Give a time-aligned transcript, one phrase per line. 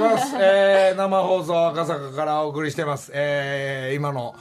[0.00, 0.34] ます。
[0.36, 3.12] えー、生放送赤坂からお送りしてます。
[3.14, 4.34] えー、今の、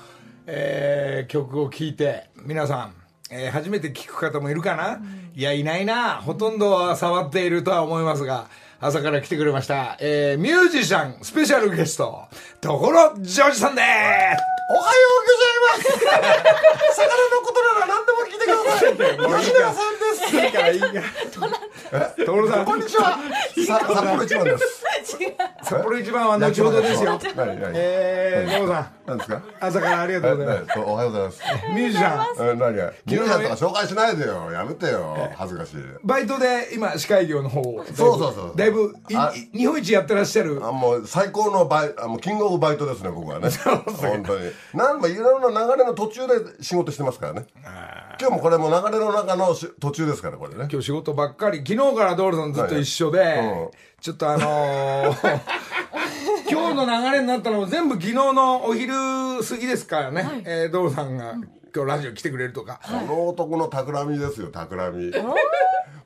[0.48, 2.94] えー、曲を聴いて、皆さん、
[3.30, 5.00] えー、初めて聴く方もいるかな、
[5.36, 6.16] いや、いないな。
[6.16, 8.48] ほとんどは触っているとは思いますが、
[8.82, 9.98] 朝から来てくれました。
[10.00, 12.24] えー、ミュージシャン、スペシャルゲスト、
[12.62, 13.86] ところジョージさんです。
[14.72, 16.96] おはようございます。
[16.96, 18.92] 魚のことなら何でも聞いてください。
[19.44, 20.06] 吉永さんで
[22.16, 22.26] す。
[22.26, 23.18] ところさん、こんにちは。
[23.68, 24.64] さ札幌一番です。
[25.64, 27.20] 札幌一番は後ほどですよ。
[27.74, 29.42] えー、ところさん、何ですか？
[29.60, 30.80] 朝からありがとうございます。
[30.80, 31.42] えおはようございます。
[31.74, 32.92] ミュージシャン、え何や？
[33.08, 34.52] ミュージシャンとか紹介しないでよ。
[34.52, 35.18] やめてよ。
[35.36, 35.78] 恥ずかしい。
[36.04, 40.60] バイトで今司会業の方をそうそうそうだいぶいあい日本一やってらっしゃる。
[40.64, 43.50] あもう最高のバイあもうキングオブバイトですね僕は ね。
[43.86, 44.52] 本当に。
[44.74, 47.48] 何もいろんな流れの途中で仕事してますからね。
[48.20, 50.68] 今日もこれも流れの中のし途中ですからこれね。
[50.72, 51.60] 今日仕事ばっかり。
[51.66, 53.70] 昨日からドールさんずっと一緒で、うん。
[54.02, 55.40] ちょっとあのー
[56.50, 58.94] 今日の流れになったのも全部昨日のお昼
[59.48, 61.36] 過ぎですからね、えードールさんが
[61.74, 65.14] 今日ラジオ来てくれるとか、この男の企みですよ企み。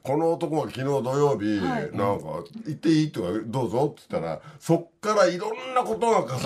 [0.04, 2.26] この男が昨日土曜日、なんか
[2.68, 6.38] 「行っていい?」とか「どうぞ」って言ったらそっからいろんなことが重なっ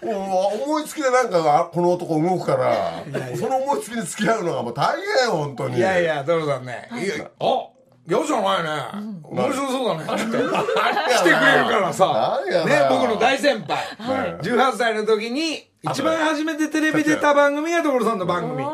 [0.00, 3.04] て もう思いつきでなんかがこの男動くから
[3.36, 5.78] その思いつきに付き合うのがもう大変よ本当に。
[5.78, 7.68] いやいやドールさんね、いやあ
[8.08, 10.18] 嫌じゃないね、面白そうだね。
[10.18, 14.38] 来てくれるからさ、ね、僕の大先輩、はい。
[14.42, 18.64] 18歳の時に一番初めてテレビ出た番組が所さんの番組。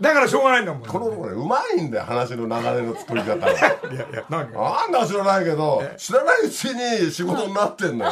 [0.00, 0.82] だからしょうがないんだもん。
[0.82, 3.48] この男ねうまいんだよ話の流れの作り方が。
[3.50, 4.60] いやいや何が？
[4.60, 8.10] なんだ知らないけど知らないうちに仕事になってんのよ。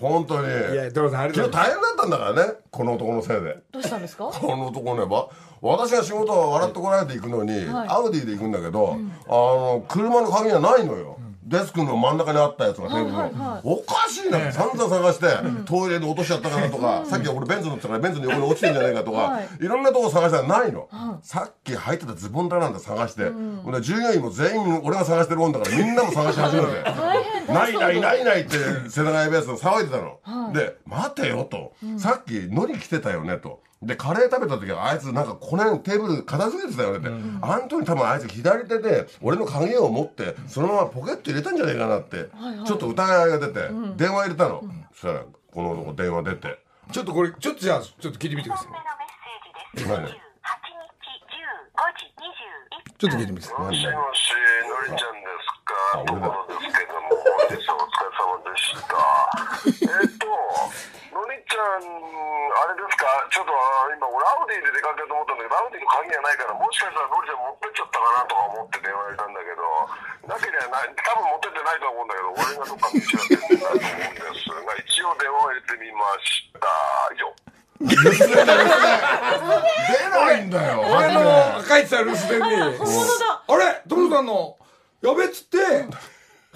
[0.00, 0.46] 本当に。
[0.48, 3.58] いや所さんありがとう昨日大変だったんだからねこの男のせいで。
[3.70, 4.24] どうしたんですか？
[4.24, 5.28] この男ねば
[5.60, 11.17] 私が仕事を笑ってこられて行くのに、アウディで行くんだけど、あの車の鍵がないのよ、
[11.48, 13.16] デスクの真ん中にあったやつがテーブル
[13.64, 15.26] おかしいなって散々探して、
[15.64, 19.48] トイレで落としちゃったかなとか、さっき俺ベンツ乗ってたからベンツの横に落ちてんじゃないかとか、はい。
[19.60, 20.88] い、ろんなとこ探したらないの、
[21.22, 23.30] さっき履いてたズボンだなんて探して、
[23.80, 26.68] 従業員も全員俺が探してるもんだからみんなも探し始めて。
[27.48, 28.58] ないないないないって
[28.90, 37.08] 世田谷ベースで騒いでたの、で待てよと、さっき海苔来てたよねとでカレー食べた時はあいつなんかこの辺テーブル片付けてたよねって、
[37.42, 42.28] あん時多分あいつ左手で俺の鍵を持ってそのままポケット入れたんじゃねえかなって、
[42.66, 45.22] ちょっと疑いが出て、電話入れたの、そしたら
[45.52, 46.58] この男電話出て。
[46.90, 50.16] ちょっとこれちょっとじゃあちょっと聞いてみてください何？28日15
[51.92, 53.76] 時21ちょっと聞いてみてください。
[53.76, 54.32] 何もしもし、
[54.66, 58.96] のりちゃんですか、ところですけども、本日はお疲れ様でした。
[59.68, 60.26] えっと、
[61.12, 69.64] のりちゃん、あれですか、ちょっとあ今、俺、アウディで出かけようと思ったんだけど、アウディの鍵がないから、もしかしたらのりちゃん持ってっちゃったかなとか思って電話入れたんだけど、
[70.28, 76.68] なければない、多分持ってってないと思うんだけど、俺がどっか見せられてないと思うんですが、一応電話を入れてみました。
[77.12, 77.32] 以上。
[77.78, 77.94] 出
[80.10, 80.82] ないんだよ。
[80.82, 82.44] 俺の書いてた留守電に。
[82.58, 84.58] あれ所さんの
[85.00, 85.58] やべっつって。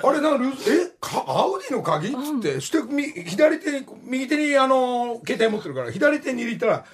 [0.04, 0.90] あれなんか留守え？
[1.00, 2.08] かアウディの鍵？
[2.08, 6.84] っつってしてみ左手に右手にあの携帯持ってるから左手に入れたら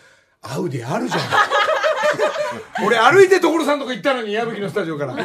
[0.42, 1.20] アウディあるじゃん。
[2.86, 5.12] 俺歩いて所さんとこ行ったのに矢吹のスタジオから。
[5.12, 5.16] ア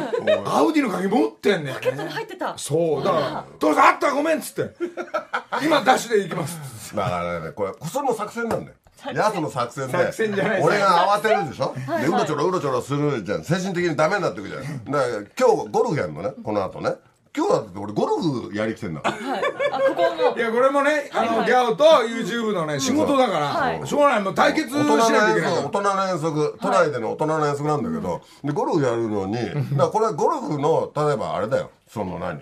[0.62, 2.56] ウディの鍵持ってんねんポケットに入ってた。
[2.58, 3.04] そう。
[3.04, 4.74] だから「所さんあったごめん」っつって
[5.62, 6.58] 「今ダッシュで行きます」
[6.94, 8.76] だからねこれそれも作戦なんだよ。
[9.12, 10.42] やつの作戦で。
[10.62, 13.44] 俺が慌てるでしょ、でうろちょろうろちょろするじゃん。
[13.44, 15.04] 精神的にダメになってくじゃんだから
[15.38, 16.94] 今日ゴルフやるのねこの後ね
[17.36, 19.00] 今日だって俺ゴルフやりきてんだ。
[19.00, 19.42] からはい。
[19.72, 20.36] あここの。
[20.36, 23.86] いやこれもねあのギャオと YouTube のね仕事だから、はい。
[23.86, 25.52] しょうがないもう対決し大人なきゃの遠いけないから。
[25.52, 31.70] 足大人の遠足都内での大人の遠足なんだけど、でゴルフやるのにだからこれゴルフの例えばあれだよ。
[31.88, 32.40] その何？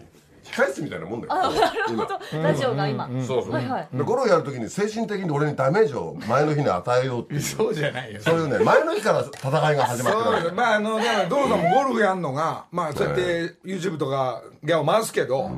[0.53, 1.33] 控室みたいなもんだよ。
[1.33, 2.43] あなるほど。
[2.43, 3.09] ラジオが今。
[3.27, 3.89] そうそう、はいはい。
[3.93, 7.41] でゴルフやるときに精神的に俺にダメージを前の日に与えようっていう。
[7.41, 8.21] そうじゃないよ。
[8.21, 15.51] そういうね前の日から戦いが始まってるそうまああのだからドロさんもゴルフやんのがまあそうやって YouTube とかギャオ回すけど、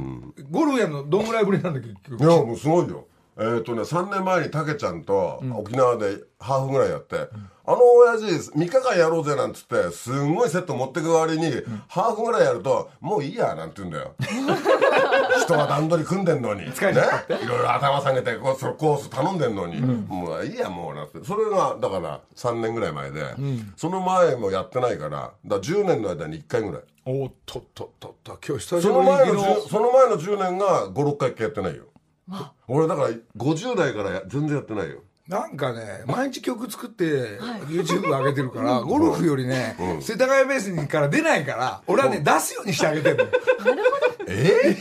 [0.51, 2.25] ゴルフやんのどんぐらいぶりなんだ結局。
[2.25, 3.07] いやもうすごいよ
[3.39, 7.29] えっ、とね3年前にたけちゃんと沖縄でハーフぐらいやって、
[7.67, 11.51] あの親父3日間やろうぜなんつってすんごいセット持ってく割に、
[11.89, 14.15] ハーフぐらいやるともういいやなんて言うんだよ。
[15.43, 16.71] 人が段取り組んでんのに。
[16.93, 17.03] ね。
[17.43, 21.25] いろいろ頭下げてこうそのコース頼んでんのに、もういいやもうなんて。
[21.25, 23.25] それがだから3年ぐらい前で、
[23.77, 26.83] その前もやってないからだから10年の間に1回ぐらい。
[27.07, 31.85] おっとっとっとっと今日久しそぶりにの前の昨10その前の10年が56回やってないよ
[32.69, 35.01] 俺だから50代からや全然やってないよ。
[35.27, 37.05] なんかね、毎日曲作って、
[37.71, 43.25] YouTube 上げてるから、ゴルフよりね、世田谷ベースにから出ないから、俺はね、出すようにしてあげてるの。
[44.29, 44.77] え？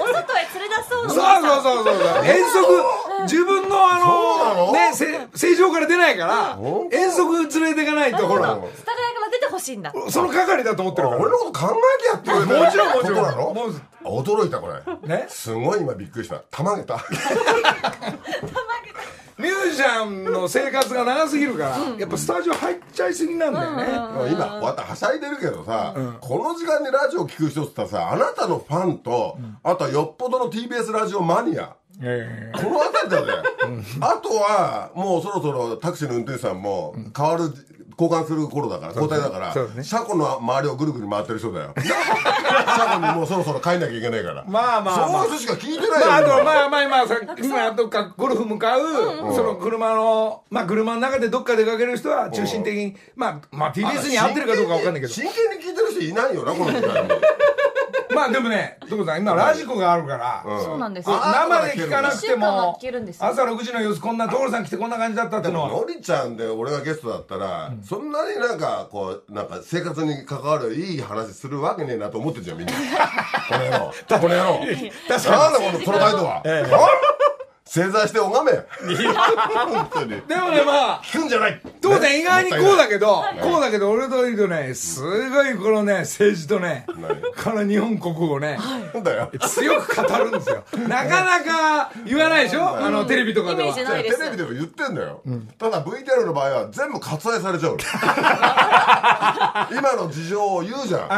[0.00, 2.24] お外へ連れ出そうそうそうそうそう。
[2.24, 6.56] 遠足、自分のあのの、ね、せ正常から出ないから
[6.92, 9.92] 遠足連れていかないと、ほら、世田谷から出てほしいんだ。
[10.08, 11.20] その係だと思ってるから。
[11.20, 12.60] 俺のこと考えてやってる。
[12.60, 13.24] もちろんもちろん。
[13.24, 13.54] ことなの？
[13.54, 13.74] もう
[14.04, 15.08] 驚いたこれ。
[15.08, 15.26] ね？
[15.28, 16.36] すごい今びっくりした。
[16.50, 16.98] たまげた。
[19.36, 23.84] ミュージシャンの生活が長すぎるから、やっぱスタジオ入っちゃいすぎなんだよね。
[24.32, 31.74] 今わたはしゃいでるけどさ、この時間にラジオ聞く人って言ったらさあなたのファンと、あとはよっぽどの TBS ラジオマニア。
[32.00, 33.42] えこの辺りだぜ、
[34.00, 37.52] あとはもうそろそろタクシーの運転手さんも変わる
[37.98, 39.84] 交換する頃だから交代だから、ね。
[39.84, 41.74] 車庫の周りをぐるぐる回ってる人だよ。
[41.78, 44.44] 車庫にもうそろそろ帰んなきゃいけないから。
[44.46, 45.24] まあまあまあ。
[45.24, 48.80] そういう人しか聞いてないよ、まあ、あと今まあまあまあさ今どっかゴルフ向かう、
[49.34, 55.12] その車のまあ車の中でどっか出かける人は中心的に、まあまあ TBS に合ってるかどうかわかんないけど。
[55.12, 57.08] 真剣に聞いてる人いないよなこの時間に
[58.14, 63.26] まあでもね所さん今ラジコがあるから、そうなんです生で聞かなくて一週間はも聞けるんですよ。
[63.26, 72.72] 朝6時の様子こんな所さん来てこんな感じだったっていうのはのりちゃんで俺がゲストだったら、そんなになんかこうなんか生活に関わるいい話するわけねえなと思ってんじゃんみんな。
[73.48, 73.92] この野郎。
[74.20, 74.60] この野郎。
[75.08, 76.74] 確なんだこのその態度は、 ええ。
[76.74, 76.78] あ
[77.74, 78.52] 正座して拝め。
[78.52, 80.10] 本当に。
[80.28, 81.60] でもねまあ聞くんじゃない。
[81.80, 86.86] 当然意外にこうだけど、いこうだけど俺と言うとねすごいこのね政治とね
[87.42, 88.56] この日本国をね、
[89.48, 90.62] 強く語るんですよ。
[90.86, 92.76] なかなか言わないでしょ？
[92.76, 93.74] あのテレビとかでは。
[93.74, 95.22] テレビでも言ってんだよ、
[95.58, 97.78] ただ VTR の場合は全部割愛されちゃうの。
[99.76, 101.08] 今の事情を言うじゃん、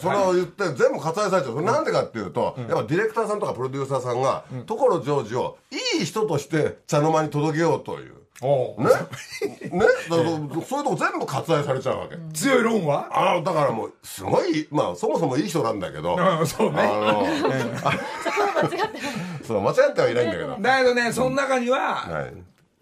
[0.00, 1.60] それを言って全部割愛されちゃう。
[1.62, 5.58] なんでかっていうと、やっぱディレクターさんとかプロデューサーさんが、所ジョージを
[5.98, 8.14] いい人として茶の間に届けようという。
[8.42, 8.44] ね？
[9.72, 9.86] ね？
[10.10, 13.08] だからそういうとこ全部割愛されちゃうわけ、強い論は？
[13.10, 16.82] あのだからもうすごいまあそもそもいい人なんだけど、う んそうね
[19.46, 22.34] そう間違ってはいないんだけど、だけどねその中にははい。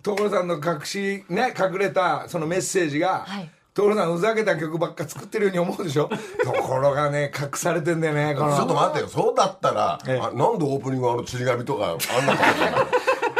[0.03, 6.09] 所さんの隠しね隠れたそのメッセージが、はい所さんふざけた曲ばっか作ってるように思うでしょ？
[6.45, 9.09] ところがね隠されてんだよねちょっと待ってよ。
[9.09, 10.21] そうだったら、ええ。
[10.21, 12.79] あなんでオープニングあのちり紙とかあんなかけてんの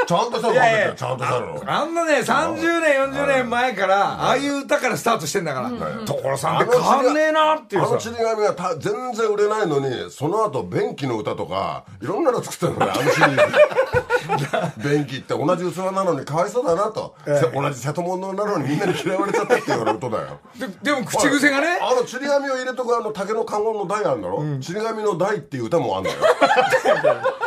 [0.07, 1.63] ちゃんとしたのちゃんとしたの。
[1.67, 5.71] あんなね30年40年前からああいう歌からスタートしてんだから
[6.07, 6.63] 所さん。
[6.63, 13.55] って変わんねえなっていうさあのちり紙がた全然売れないのにその後便器の歌とかいろんなの作ってるのねあのシリーズ
[14.89, 20.39] 便器って同じ器なのにかわいそうだなと、せ同じ瀬戸物なのにみんなに嫌われちゃったっていうようなことだよ。
[20.59, 21.79] ででも口癖がね。
[21.81, 26.17] あのちり紙を入れとくあの竹の観音の台あるんだろ、ちり紙の台っていう歌もあんだよ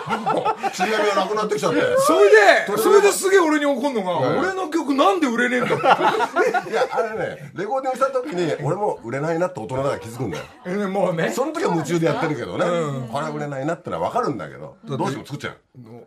[0.73, 1.81] ちり紙がなくなってきちゃって。
[1.99, 10.43] それでそれですげえ俺に怒んのが俺の曲なんで売れねえんだいやあれねレコーディングした時に俺も売れないなって大人だから気づくんだよ。
[10.43, 11.31] ってもうね。
[11.31, 12.65] その時は夢中でやってるけどね、
[13.11, 15.55] これは売れないなってのは分かるんだけどどうしても作っちゃ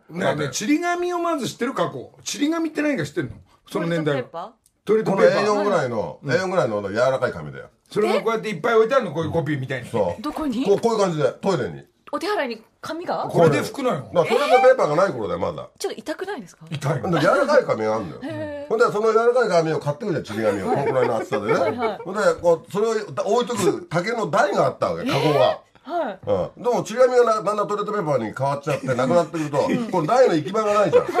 [0.09, 0.17] う。
[0.17, 2.11] ねねちり紙をまず知ってる過去。
[2.23, 3.35] ちり紙って何か知ってんの？
[3.69, 4.53] その年代トイレットペーパは
[4.83, 5.33] トイレットこのペー。
[5.33, 9.13] パ A4 ーぐらいの、A4 ぐらいの柔らかい紙だよそれがこうやっていっぱい置いてあるの？
[9.13, 9.89] こういうコピーみたいに。
[9.89, 10.21] そう。
[10.21, 10.65] どこに？
[10.65, 13.29] こうこういう感じでトイレにお手洗いに紙が？
[13.29, 13.95] これで拭くのよ。
[13.95, 15.69] だからトイレットペーパーがない頃だよまだ。
[15.79, 16.65] ちょっと痛くないですか？
[16.69, 18.65] 痛いほんで柔らかい紙があるんだよ。
[18.67, 21.97] ほんでその柔らかい紙を買ってくるじゃんちり紙をこのくらいの厚さでね。
[22.03, 25.59] ほんでこうそれを置いとく竹の台があったわけカゴが。
[25.91, 26.19] はい。
[26.57, 29.57] うん、でもちり紙がなだんだんトイレットペーパーに変わっちゃってなくなってくると
[29.91, 31.05] この台の行き場がないじゃん。
[31.05, 31.11] か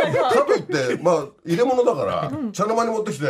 [0.45, 3.25] といってまあ入れ物だから茶の間に持ってきて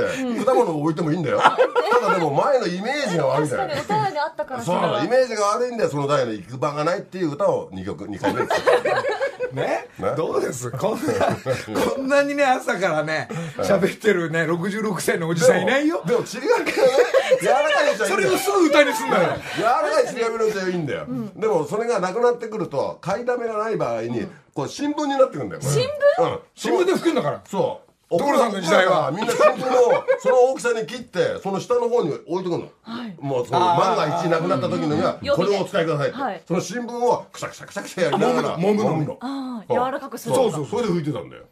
[0.46, 1.40] 果物を置いてもいいんだよ。
[1.40, 9.21] ただでも前のイメージが悪いん確かにだよお手洗いにあったからそうイメージが悪いんでその台の行く場がないっていう歌を2曲2回目に作った
[9.54, 9.88] ね？
[9.98, 10.16] ね？
[10.16, 10.72] どうです？
[10.72, 11.02] こんな
[11.96, 13.28] こんなにね朝からね
[13.58, 16.04] 喋ってるね66歳のおじさんいないよ。
[16.06, 16.74] でもちり紙がね。
[17.42, 18.10] 柔らかいいいんだよ。
[18.10, 19.38] それをすぐ歌にすんだよ。
[19.56, 25.62] 柔らかいちり紙のうちはいいんだよ、でもそれがなくなってくると買いだめがない場合にこう新聞になってくるんだよ。
[25.62, 25.84] 新
[26.18, 26.24] 聞？
[26.24, 26.40] うん。
[26.56, 29.12] 新聞で拭くんだからそう所さんの時代は。
[29.12, 32.70] みんな新聞をその大きさに切ってその下の方に置いとくの、
[33.20, 35.30] もうその万が一なくなった時にはうん。
[35.30, 36.42] これをお使いくださいって、はい。
[36.48, 41.44] その新聞をくしゃくしゃくしゃくしゃやりながら揉むの揉むのああ柔らかくするそうそうそれで拭いてたんだよ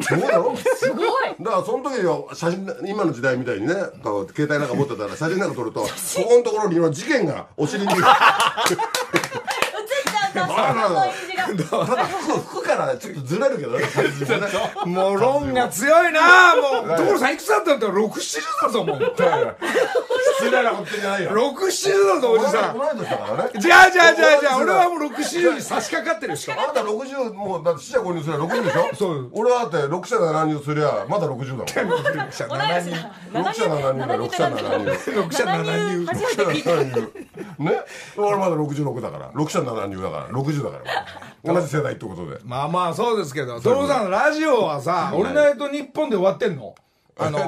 [0.00, 1.08] そうだろすごい
[1.40, 7.88] だからその時は写真今の時代みたいにね携帯なんか持ってたら写真なんか撮るとここのところに今事件がお尻に
[10.46, 13.84] ただ服服からちょっとずれるけどね。
[14.86, 16.54] もう論が強いな。
[16.56, 19.14] もう所さんいくつだったんだったら670だぞもう。
[20.38, 21.30] 失礼なことじゃないよ。
[21.30, 22.76] 60だぞおじさん。
[23.60, 28.94] じゃあじゃあじゃあじゃあ俺はもう60に差し掛かってる人あなた60もうだって四捨五入すりゃ60でしょ？
[28.94, 29.30] そう。
[29.32, 31.66] 俺はだって6社7入すりゃまだ60だもん。
[31.66, 32.94] 6社7人
[33.32, 34.90] 6社7入だ6社7入
[35.22, 36.68] 6社7人初めて聞いた。
[37.62, 37.82] ね？
[38.16, 39.30] 俺まだ66だから。
[39.32, 41.04] 6社7入だから60だから
[41.54, 42.38] 同じ世代ってことで。
[42.44, 43.60] まあまあそうですけど。
[43.60, 46.74] 所さんラジオはさ「オールナイトニッポン」で終わってんの？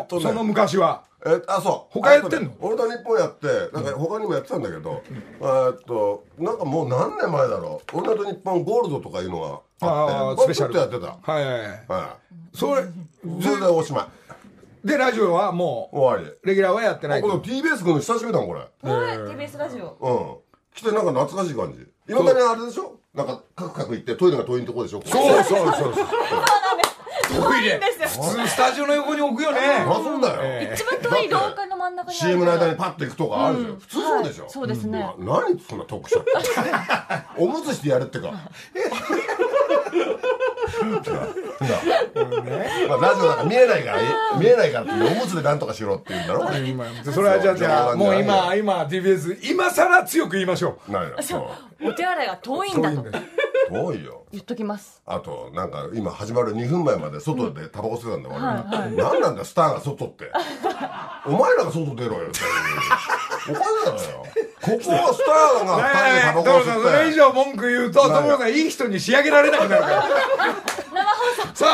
[0.09, 1.03] その昔は。
[1.27, 1.93] えあそう。
[1.93, 2.53] 他やってんの？
[2.61, 7.99] 俺と日本やってなんか他にもやってたんだけど、えーっとなんかもう何年前だろう？
[7.99, 9.41] 俺と日本ゴールドとかいうの
[9.81, 11.07] があってスペシャルやってた。
[11.07, 11.85] はいはいはい。
[11.89, 12.17] は
[12.55, 12.85] それい
[13.43, 14.09] それでおしま
[14.85, 16.31] いでラジオはも終わり。
[16.31, 18.61] うレギュラーはやってないあこの TBS 君の久しぶりだもんこれ。
[18.61, 18.67] は
[19.15, 19.97] い TBS ラジオ。
[20.01, 20.75] うん。
[20.75, 22.99] 来てなんか懐かしい感じ今まであれでしょ？
[23.15, 25.03] なんかカクカク行ってトイレが遠いとこでしょ？
[25.05, 26.07] そうそうそうそう。
[27.43, 27.79] トイレ。
[27.79, 28.25] ですよ。
[28.25, 29.59] 普通スタジオの横に置くよね。
[29.61, 35.15] あそうだよ、一番遠い廊下の真ん中に CM の間にパッと行くとかあるじゃん、普通そうでしょ、はいそうですね。
[35.19, 36.31] 何そんな得しちゃって
[37.37, 38.33] おむつしてやるってか。
[42.89, 43.99] まあ、ラジオだから見えないから
[44.39, 47.13] 見えないからっておむつでなんとかしろって言うんだろ？
[47.13, 51.49] それはじゃあじゃあもう今今 TBS 今さら強く言いましょ何やそう
[51.83, 53.03] お手洗いが遠いんだと。
[53.03, 53.25] う遠いんだよ。
[53.71, 54.27] 遠いよ。
[54.33, 55.01] 言っときます。
[55.07, 58.93] あとなんか今始まる2分前まで外でタバコ吸ってたんだ俺、はいはい。
[58.95, 60.31] 何なんだよスターが外って。
[61.27, 62.41] お前らが外出ろよって
[63.51, 64.25] おかしいだろよ。
[64.61, 67.19] ここはスターが2人でタバコ所さんそれ以吸って。
[67.21, 70.03] 上文句言うと何所さんいい人に仕上げられなくなるから。
[70.03, 71.49] 生放送。
[71.55, 71.69] そう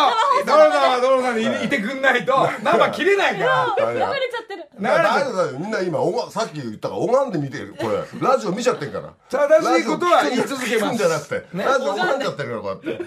[0.44, 0.60] 所さん
[0.92, 2.32] は所さんにいいてくんないと
[2.62, 3.74] 生切れないから。
[3.78, 4.06] 何や。
[4.06, 4.55] 流れちゃってる。
[4.55, 7.74] だから大丈夫だよみんな今おがさっき言ったから拝んで見てる。
[7.78, 9.12] これ ラジオ見ちゃってるから。
[9.30, 10.94] 正しいことは言い続けます。
[10.94, 13.06] んじゃなくて、ラジオ拝んじゃってるからこうやって。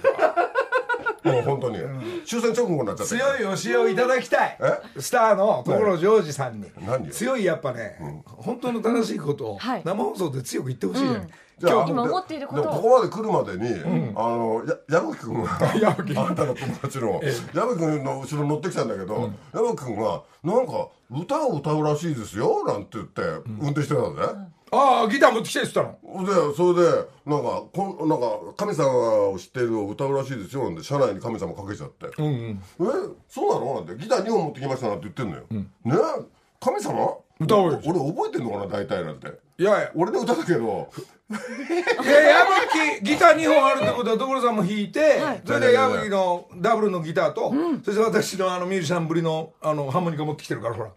[1.30, 1.78] もう本当に、
[2.26, 4.58] 終戦直後になっちゃってる強い教えをいただきたい。
[4.62, 5.02] え？
[5.02, 6.72] スターの所ジョージさんに。
[6.88, 7.12] 何よ？
[7.14, 9.82] 強いやっぱね本当の正しいことをはい。
[9.84, 11.28] 生放送で強く言ってほしいじゃん。
[11.28, 17.22] じゃあ今思っていることここまで来るまでに、あのや矢吹君が あんたの友達の
[17.54, 23.22] 矢吹君の後ろに乗ってきたんだけど、矢吹君がなんか歌を歌うらしいですよなんて言って
[23.62, 24.34] 運転してたんだぜ、
[24.72, 26.26] ああギター持ってきてって言ったの。
[26.50, 28.26] でそれでなんかこんなんか
[28.58, 32.62] 神様を知っているを歌うらしいですよなんて車内に神様かけちゃって「うんうん。
[32.82, 32.92] え
[33.28, 36.26] そうなの?」なんて「ギター2本持ってきました」なんて言ってんのよ、ね？
[36.60, 37.18] 神様？
[37.40, 37.80] 歌おうよ。
[37.86, 39.28] 俺覚えてんのかな大体なんて
[39.60, 40.90] いやいや俺の歌だけど。
[41.30, 47.54] で矢吹ギター2本あるってことは所さんも弾いて、それで矢吹のダブルのギターと、
[47.86, 50.90] そして私のあのミュージシャンぶりのあのハーモニカ持ってきてるからほら。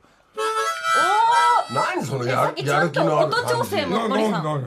[1.75, 4.17] 何そのさややっきちゃんる気のあると音調整感も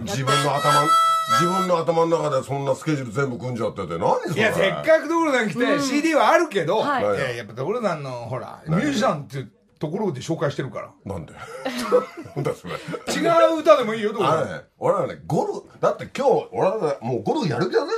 [0.02, 0.88] 自分の頭
[1.28, 4.36] 自分の頭の中でそんなスケジュール全部組んじゃってて何それ。
[4.36, 7.04] いやせっかく所さん来て、CD はあるけど、はい。
[7.04, 7.20] い。
[7.20, 9.46] ややっぱ所さんのほらミュージシャンって
[9.80, 10.92] ところで紹介してるから。
[11.06, 11.34] なんで？
[12.36, 12.74] なんだそれ。
[13.14, 17.92] 違う歌でもいいよ所さんあれね俺はねゴルフだって今日俺はねもうゴルフやる気だぜ、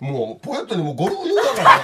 [0.00, 1.70] もうポケットにもうゴルフ用だから。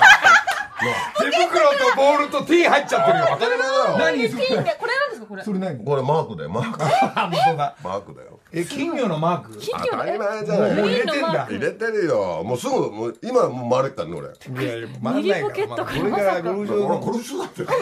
[1.19, 3.27] 手袋とボールと T 入っちゃってるよ。
[3.31, 3.99] 当たり前だよ。
[3.99, 4.19] 何？
[4.19, 5.43] ピンでこれなんですかこれ。
[5.43, 5.85] それ何？
[5.85, 6.85] これマークだよマーク。
[6.85, 7.77] あ本当だ。
[7.83, 8.39] マークだよ。
[8.53, 9.59] え金魚のマーク？
[9.59, 11.47] 金当たり前じゃもうない入れてんだ。
[11.47, 12.45] 入れてるよ。
[12.45, 14.63] もうすぐもう今もう回れっからね俺。
[14.63, 16.19] いやいや回んないからミリポケットからこれか。
[16.19, 17.65] らゴルフ場の俺ゴルフシューだって。
[17.65, 17.73] ゴ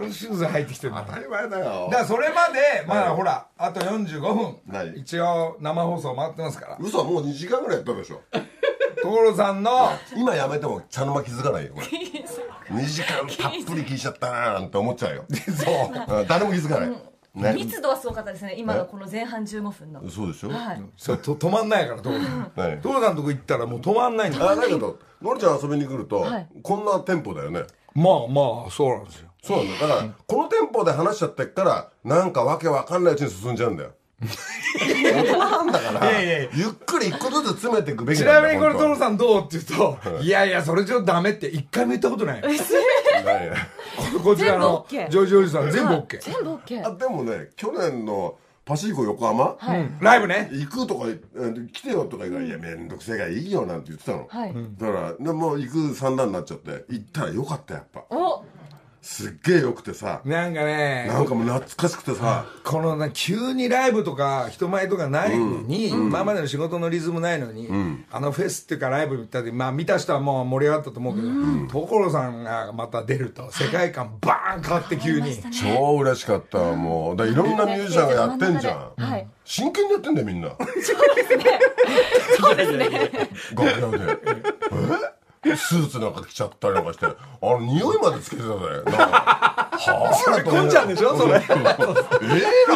[0.00, 0.94] ルフシューズ入ってきてる。
[0.96, 1.88] 当たり前だよ。
[1.90, 4.56] だからそれまでまあほらあと45分。
[4.66, 6.78] 何一応生放送回ってますから。
[6.80, 8.22] 嘘はもう2時間ぐらいやったでしょ
[9.06, 9.90] 所さんの。
[10.16, 11.86] 今やめても茶の間気づかないよこれ。
[12.68, 15.24] 2時間たっぷり聞いちゃったなーなんて思っちゃうよ。
[15.30, 16.18] そう。
[16.18, 17.52] う ん誰も気づかない、ね。
[17.54, 20.08] 密度はすごかったですね今のこの前半15分の。
[20.08, 20.82] そうでしょ、はい。
[20.96, 22.52] そうと止まんないから所さん。
[22.56, 24.50] 何所さんのとこ行ったらもう止まんないんだ。
[24.50, 26.48] あだけどのりちゃん遊びに来ると、はい。
[26.62, 27.64] こんなテンポだよね。
[27.94, 29.28] まあまあそうなんですよ。
[29.42, 29.72] そうなんだ。
[29.74, 35.66] よだから、このテンポで話しちゃってっからなんかわけわかんないうちに進んじゃうんだよ大人なん。
[35.66, 36.50] だからいやいや。
[36.54, 39.64] ゆっくり一個ずつ詰めていくべきちなんだなみにこれ本当は所さんどうって言う
[40.00, 40.28] とい。
[40.28, 42.42] やいやそれちょっとダメって一回も言ったことない。
[42.42, 42.58] 何
[44.22, 49.98] こちらのジョージおじさん全部 OK 全部 OK あでもね去年のパシフィコ横浜、うん。
[50.00, 50.48] ライブね。
[50.50, 54.54] 行くとかえー来てよとか言うから「いやめんどくせえからいいよ」なんて言ってたの、はい。
[54.76, 56.84] だからでもう行く算段になっちゃって。
[56.88, 58.02] 行ったらよかったやっぱ。
[58.10, 58.44] お
[59.06, 60.20] すっげえよくてさ。
[60.24, 62.44] なんかねなんかもう懐かしくてさ。
[62.64, 67.68] このな急にライブとか人前とかないのに、今までの仕事のリズムないのに、
[68.10, 71.28] あのフェスっていうかライブ見た時まあ見た人はもう盛り上がったと思うけど、
[71.86, 76.58] 所さんがまた出ると世界観バーン変わって急に、超嬉しかった。
[76.74, 77.16] もう。
[77.16, 79.28] だいろんなミュージシャンがやってんじゃん、はい。
[79.44, 80.48] 真剣にやってんだよみんな。
[80.58, 82.88] そうですね。
[83.54, 84.18] 楽屋で。
[84.32, 85.05] え？
[85.54, 88.54] スーツなんか着ちゃったりなんかしてあの匂いまでつけてたぜ。
[88.86, 89.70] なんか
[90.24, 91.16] それこんちゃんでしょ？
[91.16, 91.34] それ。
[91.36, 91.42] え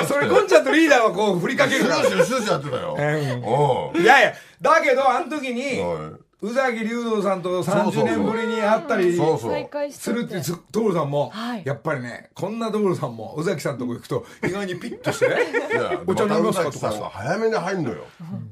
[0.02, 1.96] えそれこんちゃんとリーダーはこう振りかけるから。
[2.04, 9.12] 終始終始やってたようんいやいやだけどあの時にはい宇崎竜童さんとそうそう30年ぶりに会ったり
[9.92, 11.62] するって所さんもはい。
[11.64, 15.28] やっぱりねこんな所さんも宇崎さんとこ行くと意外にピッとして。
[15.28, 15.36] ね
[16.06, 18.04] お茶飲みますかまた宇崎さんとかが早めに入んのよ。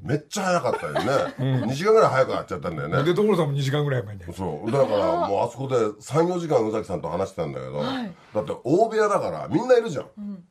[0.03, 1.01] めっちゃ早かったよね。
[1.39, 3.03] 2時間ぐらい早くなっちゃったんだよね。
[3.03, 4.71] で所さんも2時間ぐらい前にそう。
[4.71, 10.07] だからもうあそこで34時間宇崎さんと話してたんだけど、だって大部屋だからみんないるじゃん、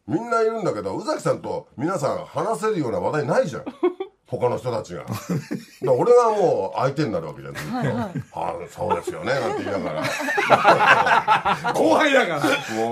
[0.07, 3.63] みんないるんだけど宇崎さんと皆さん話せるような話題ないじゃん
[4.27, 5.05] 他の人たちが。
[5.81, 9.33] 俺がもう相手になるわけじゃん、ああそうですよね。
[9.33, 10.03] なんて言いながら。
[11.73, 12.41] 後輩だから。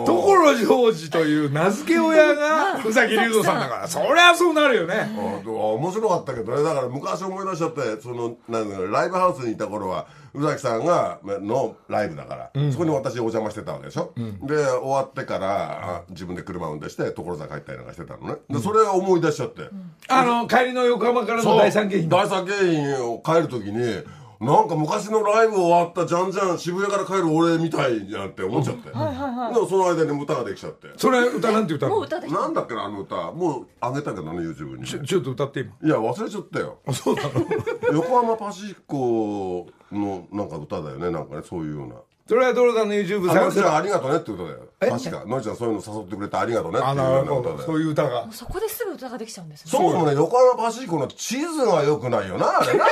[0.05, 3.87] 所ジョージという名付け親が宇崎竜童さんだから。
[3.87, 5.09] そりゃそうなるよね。
[5.45, 6.63] 面白かったけどね。
[6.63, 14.11] だから昔思い出しちゃってそのなんだろうライブハウスにいた頃は宇崎さんがのライブだから、そこに私お邪魔してたわけでしょ、
[14.43, 18.35] で終わってからあ自分で車運転して所沢帰ったりなんかしてたのね。
[18.49, 19.69] でそれを思い出しちゃって、
[20.09, 22.53] あの帰りの横浜からの第三京浜第三京
[22.97, 24.03] 浜を帰る時に
[24.37, 30.89] なんか昔のライブ終わったじゃんじゃん渋谷から帰る俺みたいじゃんって思っちゃって、でもその間に歌ができちゃって。
[30.97, 31.95] それ歌なんて歌うの？
[31.95, 33.31] もう歌でなんだっけなあの歌。
[33.31, 34.81] もう上げたけどね YouTube に。
[34.81, 35.71] ねちょっと歌って今。
[35.81, 36.79] いや忘れちゃったよ。
[36.91, 37.29] そうなの？
[38.03, 41.95] 横浜パシフィコのなんか歌だよねなんかねそういうような。
[42.27, 42.89] それは所さん。
[42.89, 44.57] の YouTube 探せばありがとねって歌だよ
[44.89, 47.63] 確かのりちゃんそういうの誘ってくれてありがとねっていあうような歌だよど。
[47.63, 48.27] そういう歌が。
[48.31, 49.71] そこですぐ歌ができちゃうんですね。
[49.71, 52.85] そもそもね横浜パシフィコの地図が良くないよなあれな。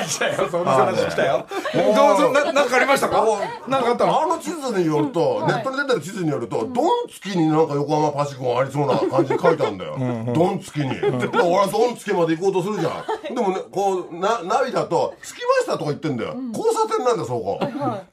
[0.00, 1.46] 来たよそんな話来たよ。
[1.74, 3.24] どうぞななんかありましたか？
[3.68, 4.22] なんかあったの？
[4.22, 9.98] あの地図によると、ネットに出てる地図によると、ドンつきになんか横浜パシフィコがありそうな感じに書いてあるんだよ。
[10.34, 10.88] ドンつきに。
[10.88, 13.34] で俺はドンつきまで行こうとするじゃん。
[13.34, 16.34] でもね、こう、な、ナビだと、着きましたとか言ってんだよ。
[16.52, 17.58] 交差点なんだよ、そこ。
[17.60, 18.10] 着きまし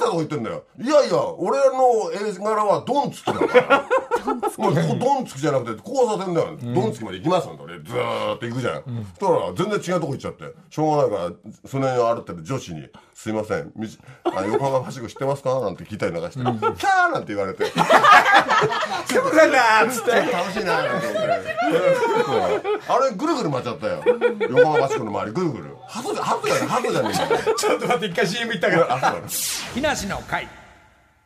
[0.00, 0.64] たとか言ってんだよ。
[0.80, 2.12] いやいや、俺の
[2.50, 3.86] 絵柄はドンつきだから。
[4.58, 6.56] もうここドンつきじゃなくて、交差点だよ。
[6.74, 8.82] ドンつきまで行きますなんて俺、ずーっと行くじゃん。
[9.18, 10.44] そしたら、全然違うとこ行っちゃって。
[10.68, 11.30] しょうがないから、
[11.66, 15.60] その辺を歩ってる女子に、すいません、みちあ横浜パシフィコ知ってますか？
[15.60, 17.74] なんて聞いたりなんかして、キャーなんて言われて、所
[19.30, 21.30] さんだっつって楽しいななんて思って。
[22.88, 24.02] あれ、ぐるぐる回っちゃったよ。
[24.40, 25.76] 横浜パシフィコの周り、ぐるぐる。
[25.86, 27.56] ハトじゃ、ハトじゃねえ、ハトじゃねえかよ。
[27.56, 29.26] ちょっと待って一回 CM 行ったからあ、そうだね。
[29.74, 30.48] 木梨の会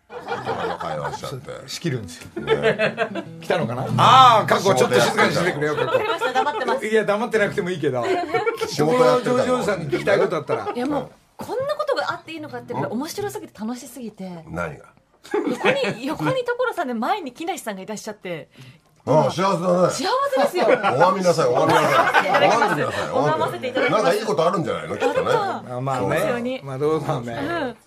[0.09, 1.51] 会話しちゃって。
[1.69, 2.29] 仕切るんですよ。
[3.41, 3.83] 来たのかな？
[3.97, 6.87] ああ過去ちょっと静かにしててくれよ過わかりました黙ってます。
[6.87, 8.05] 去いや黙ってなくてもいいけど。
[8.67, 9.45] 仕所事やってるから。
[9.45, 10.73] ジョージさんに聞きたいことあったら。
[10.75, 10.79] い。
[10.79, 14.45] やもうこんなことがあっていいのかって面白すぎて楽しすぎて。
[14.49, 14.87] 何が？
[15.33, 18.51] 横に横に所さんで前に木梨さんがいらっしゃって
[19.07, 19.91] ああ、幸せだね。
[19.91, 20.65] 幸せですよ。
[20.65, 22.49] 拝みなさい、拝みなさい。
[22.49, 23.09] 拝んでください。
[23.11, 25.31] 拝ませていただきますなんかいいことあるんじゃないのきっとね。
[25.31, 26.43] あまあね。
[26.43, 27.35] ねまあどうさんね。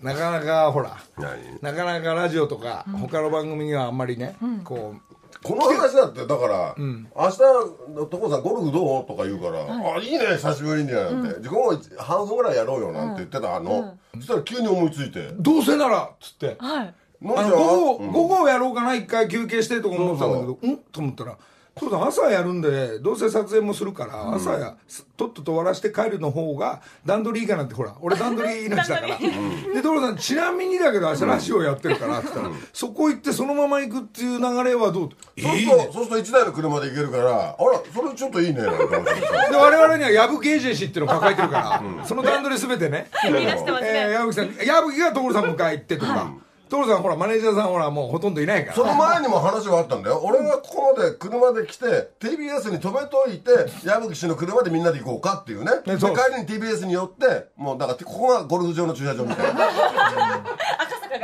[0.01, 1.59] なかなかほら何？
[1.61, 9.61] なかなかラジオとか他の番組にはあんまりねこうこの話だってだから、明日所さんゴルフどうとか言うから
[9.95, 15.29] 「あいいね久しぶりに」なんて「じゃあ午後半分ぐらいやろうよ」なんて言ってたの、そしたら急に思いついて。
[15.39, 16.57] どうせならっつって。
[16.59, 18.11] はい「の午後うん。
[18.11, 20.77] 午後やろうかな一回休憩してとか思ってたんだけどうん？
[20.91, 21.37] と思ったら
[21.79, 24.75] そうだ朝やるんでどうせ撮影もするから朝や
[25.15, 29.17] とっとと終わらして帰るの方が段取りいいかなってほら俺段取り命だから。
[29.21, 35.09] で所さんちなみにだけど明日ラジオやってるからって言ったらそこ行ってそのまま行くっていう流れはどう？
[35.39, 37.55] そうするとそうすると1台の車で行けるからあら
[37.93, 46.31] それちょっといいねなんて思ってさで我々には矢吹エージェンシーっていうのを抱えてるから、その段取り全てね、いらしてますえー、ね矢吹さん矢吹が所さん迎え行ってとか、
[46.69, 48.75] 所さんほらマネージャーさんほらもうほとんどいないから。
[48.75, 50.21] その前にも話があったんだよ。
[50.23, 51.85] 俺がここまで車で来て
[52.19, 53.51] TBS に止めといて
[53.85, 55.71] 矢吹氏の車でみんなで行こうかっていうね。
[55.85, 59.61] で帰りに TBS に寄ってもうだからここがゴルフ場の駐車場みたいな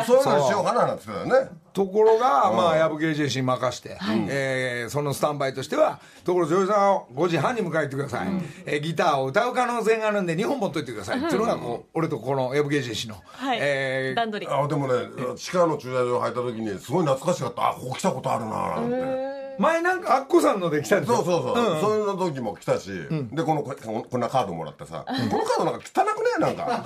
[0.06, 1.50] そういうのにしようかななんて言ってたよね。
[1.74, 3.98] ところが、まあ、矢吹エージェンシーに任して、
[4.30, 8.28] えーそのスタンバイとしては所ジョージさんを5時半に迎えてください、
[8.65, 13.60] えーギターを歌う可能性があるんで2本持っといてください、っていうのがこう俺とこの矢吹エージェンシーの、はい。
[13.62, 14.93] えー段取りあでもね
[15.36, 17.69] 地下の駐車場入った時にすごい懐かしかった。
[17.72, 19.42] あここ来たことあるななんて。
[19.60, 22.89] 前なんかアッコさんので来たんですよそうそうそう、そういうの時も来たし、
[23.32, 23.76] でこのこ
[24.10, 26.34] こんなカードもらってさ、このカードなんか汚くね？
[26.39, 26.84] なんか。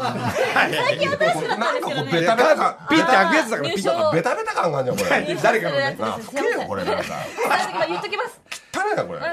[0.54, 2.56] 最近新しくなんなんかこうベタベタ。
[2.56, 5.36] 感ピッて開くやつだからピッベタベタ感があるじゃんこれ。
[5.42, 5.98] 誰かのね。
[6.00, 7.04] あ吹けよこれなんか。
[7.88, 8.42] 言っときます
[8.74, 9.20] 汚いなこれ。
[9.20, 9.28] ね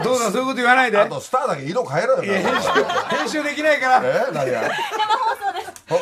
[0.00, 0.02] え。
[0.02, 0.98] どうだそういうこと言わないで。
[0.98, 4.02] あとスターだけ色変えろよ編集できないから。
[4.04, 4.70] え何があ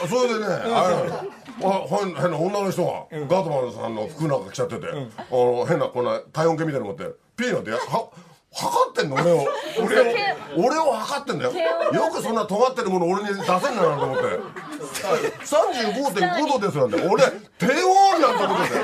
[0.06, 0.46] それでね。
[0.46, 4.94] あれなのあ変変な女の人が、ガートマンさんの服なんか着ちゃってて、あ
[5.30, 8.10] の変なこんな体温計みたいなの持ってピーなんてやは
[8.50, 9.46] 測ってんの俺を。
[9.84, 10.04] 俺を
[10.56, 11.52] 俺を測ってんだよ。
[11.92, 14.24] よくそんな尖ってるもの俺に出せんだなと思って。
[15.44, 16.96] 35.5度ですなんて。
[17.06, 17.24] 俺
[17.58, 18.80] 低温なんて思ってて。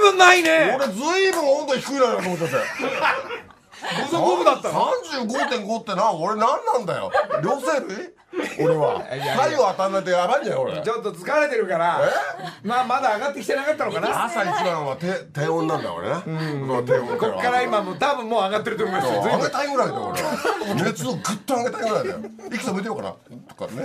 [0.00, 0.76] ぶんないね。
[0.76, 2.56] 俺ずいぶん温度低いなと思っちゃって。
[4.02, 4.90] 五足五分だったの。
[5.28, 7.10] 35.5ってな俺何なんだよ。
[7.42, 8.10] 両生類？
[8.58, 9.00] 俺は。
[9.00, 10.80] 太陽当たんないとやばいんじゃん俺。
[10.82, 12.00] ちょっと疲れてるから。
[12.64, 14.24] まあまだ上がってきてなかったのかな。
[14.24, 16.08] 朝一番は低低温なんだ俺。
[16.08, 16.30] ねう
[16.82, 16.86] ん。
[16.86, 20.22] 低温こっから今もう多分もう上がってると思いますよ上げたいぐらいだよ俺。
[20.22, 22.18] は熱をグッと上げたいぐらいだよ。
[22.52, 23.14] 息止めてようかな
[23.48, 23.82] とかね。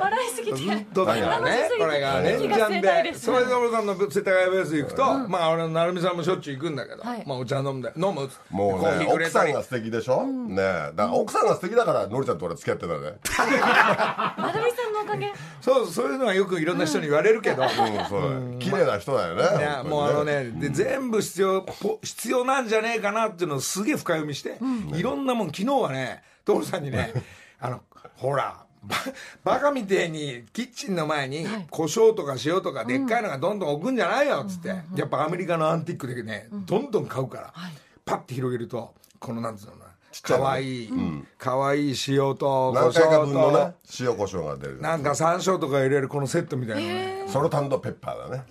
[0.00, 0.58] 笑いすぎて。
[0.58, 7.24] ずっとだからねこれが連チャンでそれで俺さんの世田谷ベース行くとまあ俺の成美さんもしょっちゅう行くんだけどはい。
[7.26, 10.24] まあお茶飲んで飲むもうね奥さんが素敵でしょ？
[10.24, 13.18] ねだから奥さんが素敵だからのりちゃんと俺付き合ってたね。
[14.38, 15.32] まるみさんのおかげ。
[15.60, 17.62] そうそういうのはよくいろんな人に言われるけど。
[17.62, 17.68] うん
[18.08, 24.58] そう綺麗な人だよねいやもうあのねで全部必要ぽ必要なんじゃねえかなっていうのをすげえ深読みして、
[24.94, 27.12] いろんなもん昨日はね所さんにね
[27.60, 27.80] あの
[28.16, 28.96] ほらバ
[29.44, 37.54] バカみてえにキッチンの前に胡椒とか塩とかでっかいのがどんどん置くんじゃないよっつって、やっぱアメリカのアンティークでね、どんどん買うから、
[38.04, 39.76] パッて広げるとこのなんつうの
[40.20, 40.84] かちゃいい。
[40.84, 40.90] い
[41.38, 44.80] かわいい塩と胡何回か分のね塩コショウが出る。
[44.80, 48.44] なんか山椒とか入れるこのセットみたいなのね、ソルタンドペッパーだね。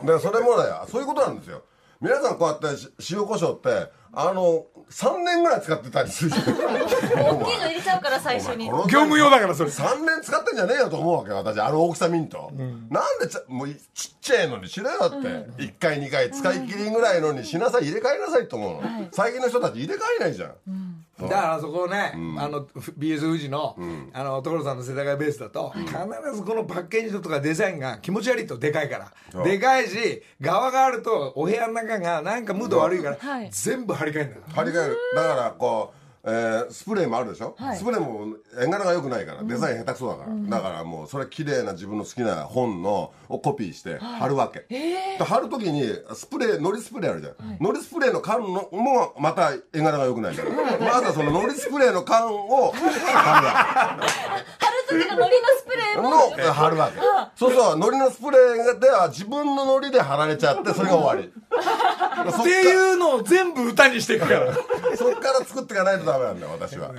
[0.00, 0.06] うん。
[0.06, 1.62] だからそれもねそういうことなんですよ。
[2.00, 6.44] 皆さんこうやってし塩コショウってあの3年ぐらい使ってたりするじゃん。
[7.40, 8.66] 大きいの入れちゃうから最初に。
[8.66, 9.70] 業務用だからそれ。
[9.70, 12.28] 3年使ってんじゃねえよと思うわけよ私あの大きさ見ん。
[12.28, 12.50] と、
[12.90, 15.16] なんでちゃもうちっちゃいのにしろよって、
[15.62, 20.54] 1回2回使い切りぐらいのにしなさい入れ替えなさいと思うの、最近の人たち入れ替えないじゃん、
[21.20, 22.66] だからそこをね、あの
[22.98, 23.76] BS 富士の、
[24.12, 25.92] あの所さんの世田谷ベースだと、必
[26.34, 33.50] ずこのパッケージとかデザインが気持ち悪いとでかいから、でかいし側があるとお部屋の中がなんかムード悪いから、はい。
[33.50, 34.42] 全部張り替えるんだよ。
[34.48, 34.96] 張り替える。
[35.14, 35.97] だからこう
[36.30, 45.82] えースプレーもあるでしょ、スプレーも絵柄が良くないからデザイン下手くそだから、だからもうそれ綺麗な自分の好きな本のをコピーして貼るわけ、で貼る時に
[46.14, 50.36] スプレーのりスプレーあるじゃん、のりスプレーの缶のもまた絵柄が良くない。
[50.36, 54.02] から、まずはそののりスプレーの缶を貼るわ貼る
[54.88, 56.10] 時の海苔のスプレーけも。
[56.10, 56.98] の貼るわけ。
[57.36, 61.32] そうそうのりのスプレーでは自分ののりで貼られちゃってそれが終わり。
[62.32, 64.54] そっていうのを全部歌にしていくから。
[64.54, 64.60] す
[64.98, 66.90] そっから作っていかないとダメなんだよ私は。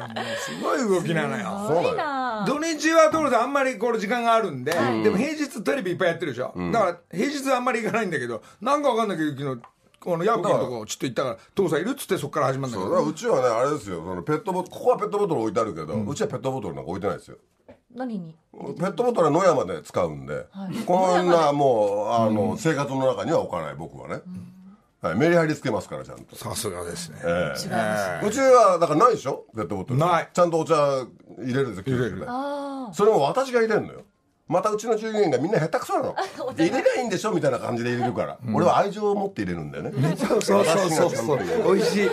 [0.62, 1.94] ごい動きなのよ。
[1.96, 2.46] な。
[2.48, 4.72] 土日は所さんあんまりこれ時間があるんで、
[5.04, 9.62] でも平日テレビいっぱいやってるでしょ、だから平日はあんまり行かないんだけどなんかわかんないけど昨日
[10.00, 12.90] このヤックのとこちょっと行ったから「父さんいる?」っつってそっから始まるんだけど。
[12.90, 13.98] そうだからうちはねあれですよ。
[14.06, 17.38] そのペットボトルここはペットボトル置いてあるけど、うちはペットボトルなんか置いてないですよ
[17.96, 18.36] 何に？
[18.54, 20.46] ペットボトルは野山で使うんで、
[20.86, 24.22] こんなもうあの、生活の中には置かない僕はね、
[25.02, 27.20] はい、メリハリつけますからちゃんと、さすがですね。
[27.24, 28.22] ええ。
[28.24, 29.46] えうちはだからないでしょ？
[29.56, 30.00] ペットボトル。
[30.00, 30.30] ない。
[30.34, 31.08] ちゃんとお茶入
[31.40, 32.28] れるんですよ入れる。
[32.94, 34.02] それも私が入れるのよ
[34.50, 36.16] またうちの従業員がみんな下手くそなの。
[36.58, 41.76] 入れりゃいいんでしょみたいな感じで入れるから、俺は愛情を持って入れるんだよね、そうそうそうそうそう。
[41.76, 42.10] 美味しい。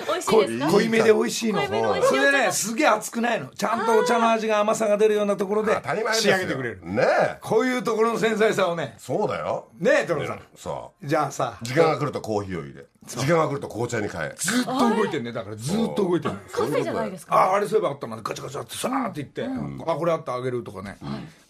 [0.71, 1.63] 濃いめで美味しいの。
[2.03, 3.47] それでねすげえ熱くないの。
[3.47, 6.81] ちゃんとお茶の味が甘さが出るようなところで当たり前です仕よ上げてくれる。
[6.85, 7.39] ねえ。
[7.41, 8.95] こういうところの繊細さをね。
[8.99, 9.69] そうだよ。
[9.79, 10.41] ねえ所さん。
[10.55, 11.07] そう。
[11.07, 11.57] じゃあさ。
[11.63, 14.35] 時間が来るとコーヒーを入れ時間が来ると紅茶に変え。
[14.37, 15.33] ずっと動いてんね。
[15.33, 17.35] だからずっと動いてるカフェじゃないですか。
[17.35, 20.99] ああれそういえばあったなガチャガチャってさーっていって、あこれあったあげるとかね、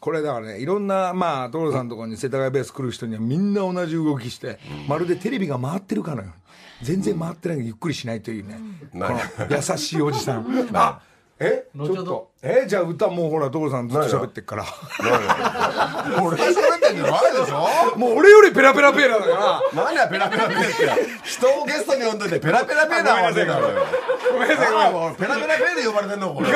[0.01, 6.33] これだからねいろんなまあ所さんのところに世田谷ベース来る人にはみんな同じ動きして、まるでテレビが回ってるかのように
[6.83, 8.59] 全然回ってないのにゆっくりしないというね、
[8.93, 9.19] この
[9.51, 10.47] 優しいおじさん。
[10.75, 11.01] あ
[11.39, 11.69] え？
[11.75, 14.65] ちょっとえじゃあ歌もうほら所さんずっと喋ってっから。
[16.23, 16.37] 俺。
[16.37, 17.97] が喋ってんでしょ？
[17.99, 19.63] もう俺よりペラペラペラだから。
[19.75, 20.73] 何やペラペラペラって。
[21.25, 23.87] 人をゲストに呼んでてペラペラペラはねえだろよ。
[24.33, 24.93] ごめんなさい。
[24.93, 26.49] ごめんペラペラペラで呼ばれてんのこれ。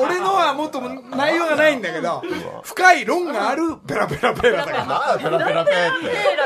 [0.00, 2.22] 俺のはもっと内容がないんだけど
[2.62, 4.86] 深い論があるペラペラペラだから。
[4.86, 5.72] なんだペラペラペラって。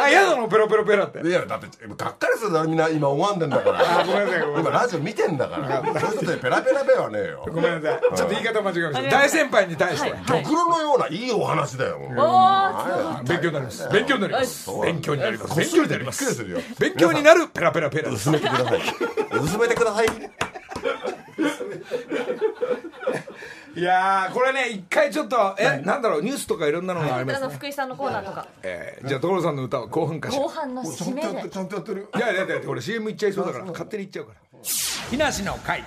[0.03, 1.21] あ嫌なのペラペラペラって。
[1.29, 4.01] いやだってがっかりするだろみんな今拝んでんだから。
[4.01, 4.43] あごめんなさい。
[4.59, 6.01] 今ラジオ見てんだから。
[6.01, 7.45] そういう人でペラペラペラはねえよ。
[7.47, 8.01] ごめんなさい。
[8.17, 9.11] ちょっと言い方間違えました。
[9.11, 11.99] 大先輩に対して、はい玉露のようないいお話だよ
[13.25, 14.71] 勉強になります勉強になります。
[14.83, 15.57] 勉強になります。
[15.59, 16.35] 勉強になります。
[16.35, 16.59] するよ。
[16.79, 18.81] 勉強になるペラペラペラ薄めてください。
[19.43, 20.07] 薄めてください。
[23.77, 27.55] いやーこれね一回ちょっとえなんだろうニュースとかいろんなのがありますね。
[27.55, 28.47] 福井さんのコーナーとか。
[28.63, 31.29] えーじゃあ所さんの歌は興奮歌詞後半のちゃ締めで。
[31.29, 34.41] んとやってちゃんとやってるいやいやいや俺 CM 行っちゃいそうだから勝手に行っちゃうから。
[35.11, 35.85] 木梨の会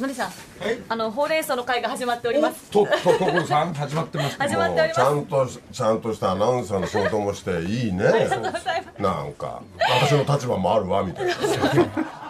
[0.00, 0.78] のりさんはい。
[0.88, 2.70] あのほうれん草の会が始まっております。
[2.70, 4.36] とと所さん始まってます。
[4.38, 8.04] 始まっておりちゃますんとちゃんとしたアナウンサーの仕事もしていいね。
[8.04, 9.02] ありがとうございます。
[9.02, 9.62] なんか
[10.02, 11.32] 私の立場もあるわみたいな。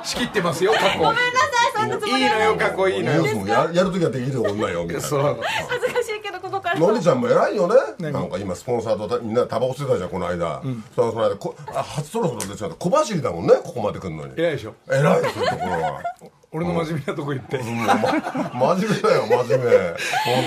[0.04, 0.98] 仕切ってますよ過去。
[0.98, 3.46] ごめんなさいそんなつもいいのよりはない過去いいのよ。
[3.46, 5.00] ややるときはできる女よみたいな。
[5.02, 5.40] そう。
[5.68, 8.10] 恥ずかしいけどここからのりちゃんも偉いよね。
[8.12, 10.62] なんか今スポンサーとたみんなタバコ吸ってたじゃんこの間、
[10.94, 14.34] そのその間こあ初そろそろですよ小走りだもんねここまで来るのに。
[14.36, 14.74] 偉いでしょ。
[14.88, 16.02] 偉いそういうところは
[16.52, 19.66] 俺の真面目なとこ行って、うんま、真面目だよ真面目。
[19.66, 19.96] 本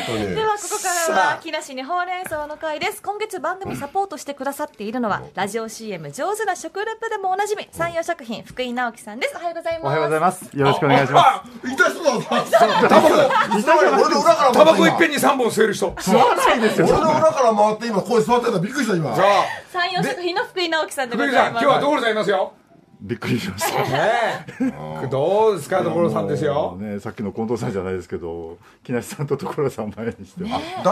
[0.07, 0.35] 当に。
[0.35, 3.01] ではここからは木梨にほうれん草の会です。
[3.01, 9.35] 今月番組サポートしてくださっているのはラジオ CM 上手な食レポでもおなじみ山陽食品福井直樹さんです。
[9.35, 9.83] おはようございます。
[9.83, 10.57] おはようございます。
[10.57, 11.25] よろしくお願いします。
[11.27, 12.11] あいた人だ
[12.89, 13.07] タバコ。
[13.09, 15.91] 俺の裏からタバコいっぺんにに3本吸える人。
[15.91, 16.87] 吸わないですよ。
[16.87, 18.59] 俺の裏から回って今ここに座ってた。
[18.59, 19.13] びっくりした今。
[19.71, 22.53] 山陽食品の福井直樹さんでご福井さんざいます今日は所さんいますよ？
[23.01, 23.83] びっくりしました。
[23.89, 24.45] ね
[25.03, 25.07] え。
[25.07, 26.75] どうですか所さんですよ。
[26.79, 30.43] ね、さっきの近藤さんじゃないですけど、木梨さんと所さんを前にして。
[30.43, 30.49] だ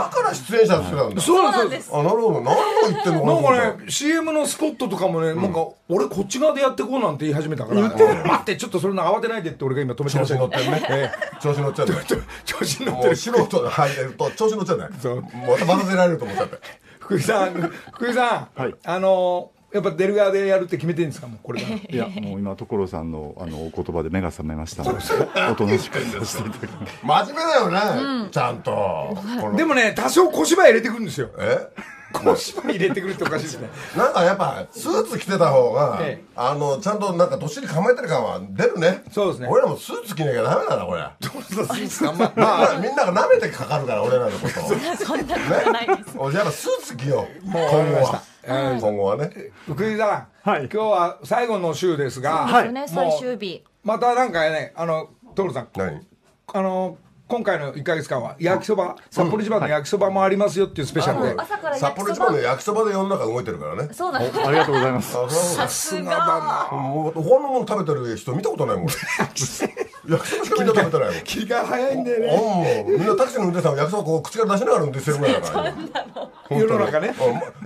[0.10, 1.22] から出演者ってなんだ。
[1.22, 1.90] そうなんです。
[1.94, 2.42] あなるほど。
[2.42, 2.58] 何を
[2.90, 8.02] 言ってんのなんかかね CM のスポットとかもね、なんか俺こっち側でやってこうなんて言い始めたから待
[8.36, 10.88] ってちょっとそれの慌てないでって俺が今止めてま調した子乗ってんね。
[10.90, 11.88] え 調子乗っちゃう
[12.46, 13.16] 調子に乗ってる。
[13.18, 14.78] 素人が入ると調子乗っちゃう。
[14.78, 16.58] ねそうまた混ぜられると思っちゃって
[17.00, 18.76] 福井さん福井さん、はい。
[18.86, 21.76] あのやっぱ出る側でやるって決めてるんですかもうこれから。
[21.90, 24.84] いや、もう今所さんの、あの、お言葉で目が覚めました。
[24.86, 25.00] ので。
[25.52, 27.28] おとなしくさせていただきます。
[27.28, 29.18] 真面目だよねちゃんと。
[29.56, 31.30] でもね多少小芝居入れてくるんですよ。
[31.38, 31.68] え？
[32.14, 33.70] 小芝居入れてくるっておかしいですね。
[33.98, 36.26] なんかやっぱスーツ着てた方がええ。
[36.36, 39.04] あのちゃんとなんかどっしり構えてる感は出るね。
[39.12, 39.48] そうですね。
[39.50, 41.04] 俺らもスーツ着なきゃダメだなこれ。
[41.22, 46.16] そうですかまあ、ままああみんなが舐めてかかるから俺らのことそんなことないです。
[46.18, 47.46] 俺やっぱスーツ着よう。
[47.46, 49.30] 今わかりまし後はた今後はね。
[49.66, 50.62] 福井さん、はい。
[50.62, 52.88] 今日は最後の週ですが、はい。
[52.88, 53.64] 最終日。
[53.84, 56.06] またなんかねあの徹さん何？
[56.54, 63.90] あの今回の1か月間は焼きそば、札幌一番の焼きそばもありますよっていうスペシャルで、朝から札幌一番の焼きそばで世の中動いてるからね。
[63.92, 65.56] そうなんですありがとうございます。
[65.56, 66.70] さすが。
[66.72, 68.86] もう他のもの食べてる人見たことないもん。
[68.86, 69.72] 俺 焼きそば
[70.26, 71.24] しかみんな食べてないもん。
[71.26, 75.74] 気が早いんだよねあもうみんなタクシーの運転手さんは焼きそばこう口から出しながら運転してるぐらいだから
[76.50, 77.14] 今世の中ね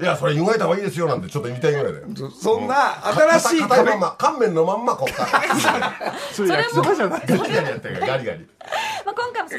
[0.01, 5.27] いやそれ湯がいた方がいいですよなんてちょっと言いたいぐらいだよそんな新しい食べ硬いまんま乾麺のまんまこうか
[6.33, 7.21] それ焼きそばじゃない。
[7.27, 8.47] ガリガリやってるガリガリ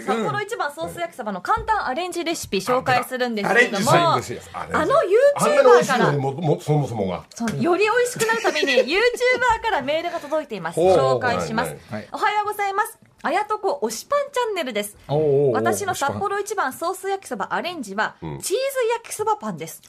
[0.07, 6.13] まあ、今回も札幌一番ソース焼きそばの簡単アレンジレシピ紹介するんですけれどもあの YouTuber から
[6.61, 7.25] そもそもが。
[7.61, 10.81] より美味しくなるために YouTuber からメールが届いています。
[10.81, 11.77] 紹介します、
[12.13, 14.97] おはようございますあやとこ推しパンチャンネルです。
[15.53, 19.81] 私の札幌一番ソース焼きそばアレンジは、チーズ焼きそばパンです、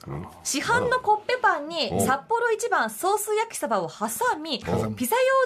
[0.43, 4.91] 市販のコッペパンに札幌一番ソース焼きそばを挟み、ピザ用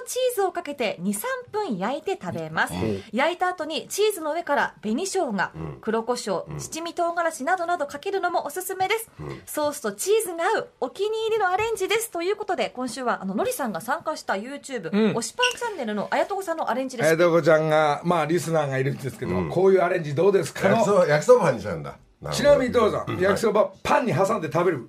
[0.06, 2.74] チーズをかけて23分焼いて食べます、
[3.12, 9.10] 焼いた後にチーズの上から紅生姜、黒胡椒七味唐辛子などなどかけるのもおすすめです、
[9.46, 12.10] ソースとチーズが合うお気に入りのアレンジです。
[12.10, 17.08] ということで今週はあののりさんが参加した YouTube、推しパンチャンネルのあやとこさんのアレンジレシピ。
[17.08, 21.96] あやとこちゃんがまあリスナーがいるんですけど、こういうアレンジどうですか焼きそのば焼きそばパンにしちゃうんだ。
[22.32, 22.86] ちなみにど。
[22.86, 24.88] うぞ、ん焼きそばパンに挟んで食べる。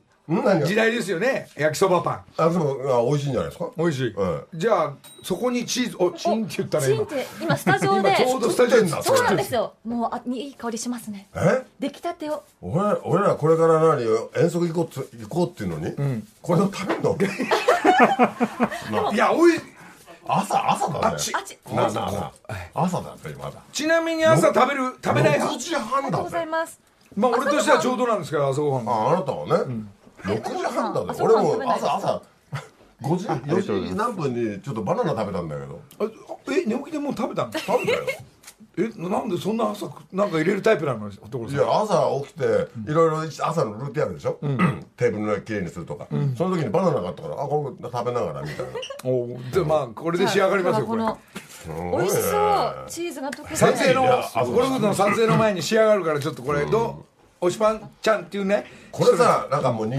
[0.63, 2.21] 時代ですよね焼きそばパン。
[2.37, 3.71] あでもあ美味しいんじゃないですか？
[3.75, 4.43] 美味しい、うん。
[4.53, 6.95] じゃあそこにチーズおチンって言ったね今。
[6.97, 9.73] チンって今スタジオで今ちょうどスタジオに作そうなんですよ。
[9.83, 11.27] もうあいい香りしますね。
[11.35, 11.65] え？
[11.79, 12.43] 出来たてを。
[12.61, 15.95] 俺ら俺らこれから何遠足行こう行こうっていうのに、
[16.43, 17.17] これを食べるの？
[19.11, 19.53] いやおい
[20.31, 21.15] 朝朝だね。
[21.15, 22.31] あちあちなあなあ
[22.75, 23.15] 朝だ。
[23.15, 26.79] だちなみに朝食べる食べない派？6時半ありがとうございます。
[27.15, 28.91] まあ俺としてはちょうどなんですけど朝ごはんが。
[28.93, 29.53] ああなたはね、
[30.23, 31.07] 6時半だぜ。
[31.09, 32.21] 朝俺ごはん食べないも朝朝。
[33.01, 35.81] 5時？4時何分にちょっとバナナ食べたんだけど。
[35.99, 36.05] あ
[36.51, 38.05] え寝起きでもう食べたの食べたよ
[38.77, 41.09] えなんでそんな朝なんか入れるタイプなの？
[41.09, 42.45] いや朝起きて
[42.89, 44.39] いろいろ朝のルーティンあるでしょ、
[44.95, 48.71] テーブルのきれいにするとか、その時にバナナがあったからあこれ食べながらみたいな。
[49.09, 51.03] おでまあこれで仕上がりますよこれ。
[51.67, 57.05] 美味しそうチーズが溶けて撮影のゴルフの撮影の前に仕上がるからちょっとこれど
[57.41, 57.45] う？
[57.47, 58.65] おしパンちゃんっていうね？
[58.91, 59.97] これさなんかもうに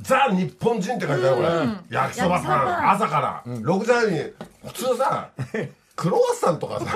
[0.00, 1.48] ザ日本人って書いてあるこれ、
[1.96, 4.18] 焼きそばパン朝から、6時半に
[4.66, 5.28] 普通さ
[6.02, 6.86] クロワッサンとかさ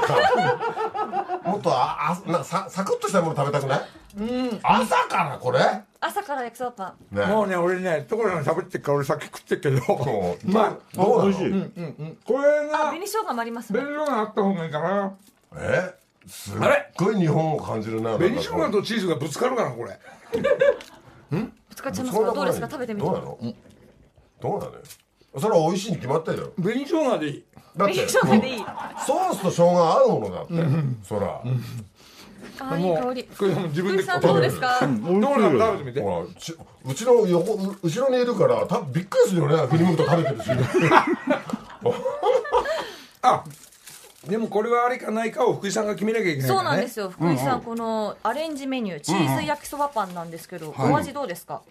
[1.48, 3.80] もっとああなんかさサクッとしたもの食べたくない、
[4.64, 5.60] 朝からこれ？
[5.60, 7.28] ね朝から焼きそばパン。
[7.28, 9.80] もうね俺ね所さん喋ってっから俺先食ってっけど。
[9.86, 10.46] もう。
[10.50, 11.30] まあどうなの？
[11.30, 11.72] 美味しい。
[12.26, 13.78] これがあ紅生姜もありますね。
[13.80, 15.12] 紅生姜あった方がいいかな。
[15.56, 15.94] え？
[16.26, 19.96] すっあれごい日本を感じるな紅生姜とチーズがぶつかるかなこれ。
[20.40, 22.68] ぶつかっちゃいますかどうですか？
[22.68, 23.06] 食べてみて。
[23.06, 23.38] どうなの、
[24.40, 24.72] どうなの？
[24.72, 24.80] よ
[25.38, 27.44] それは美味しいに決まってるよ紅生姜でいい
[27.76, 28.58] だって紅生姜でいい。
[28.58, 30.54] ソースと生姜合うものだって、
[31.06, 31.42] そら、
[32.58, 33.24] あいい香り。
[33.24, 34.78] これ自分で福井さんどうですか？
[34.78, 36.00] 所さん食べてみて。
[36.00, 40.50] ほらちうちの横う後ろにいるからたびっくりするよね振り向くと食べてるし。
[43.22, 43.44] あ
[44.28, 47.10] でもこれはあれかないかを福井さんが決めなきゃいけないね、そうなんですよ。
[47.10, 51.62] 福井さん、このアレンジメニューチーズ焼きそばパンなんですけど、お味どうですか？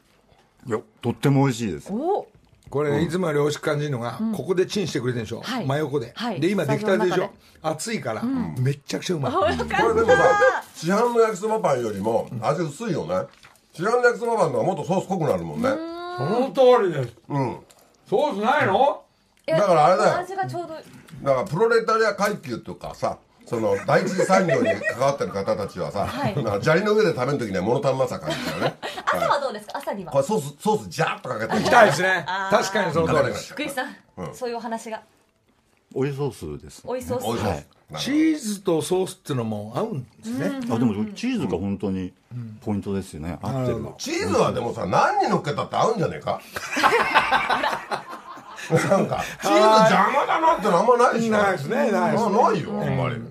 [0.68, 1.92] いやとっても美味しいです。
[1.92, 2.28] お
[2.70, 5.66] これ、いつもより美味しく感じるのが、ここでチンしてくれてるでしょ、はい。
[5.66, 6.40] 真横で、はい。
[6.42, 7.30] で今出来たてでしょ？
[7.62, 9.32] 熱いから、めっちゃくちゃうまい。
[9.34, 9.68] これでも
[10.08, 13.16] さ市販の焼きそばパンよりも味薄いよね
[13.74, 15.70] 市販の焼きそばパンの方がもっとソース濃くなるもんね。
[16.18, 17.16] その通りです。
[17.30, 17.58] うん。
[18.10, 19.02] ソースないの？
[19.48, 20.18] だからあれだよ。
[20.18, 20.82] 味がちょうどだ
[21.36, 26.36] からプロレタリア階級とかさその第一次産業に関わってる方たちはさ、はい。
[26.62, 28.76] 砂利の上で食べる時には物足んなさ感じだよね。
[29.06, 29.78] 朝はどうですか？
[29.78, 30.12] 朝には。
[30.12, 31.54] これソースソースジャーっとかけて。
[31.54, 32.26] 行きたいですね。
[32.50, 33.96] 確かにその通りです福井さん、
[34.34, 35.02] そういうお話が。
[35.98, 37.66] オイソースですおいしそうおいしいはい。
[37.98, 42.12] チーズとソースっていうのも合うんですね、あでもチーズが本当に
[42.66, 43.96] ポイントですよね、合ってるの。
[43.98, 46.42] チーズはでもさ何に乗っけたって合うんじゃねえか？
[48.90, 51.32] なんかチーズ邪魔だなってのあんまないでしょ。
[51.34, 52.36] ないですねないですね。
[52.40, 53.22] あないよあんまり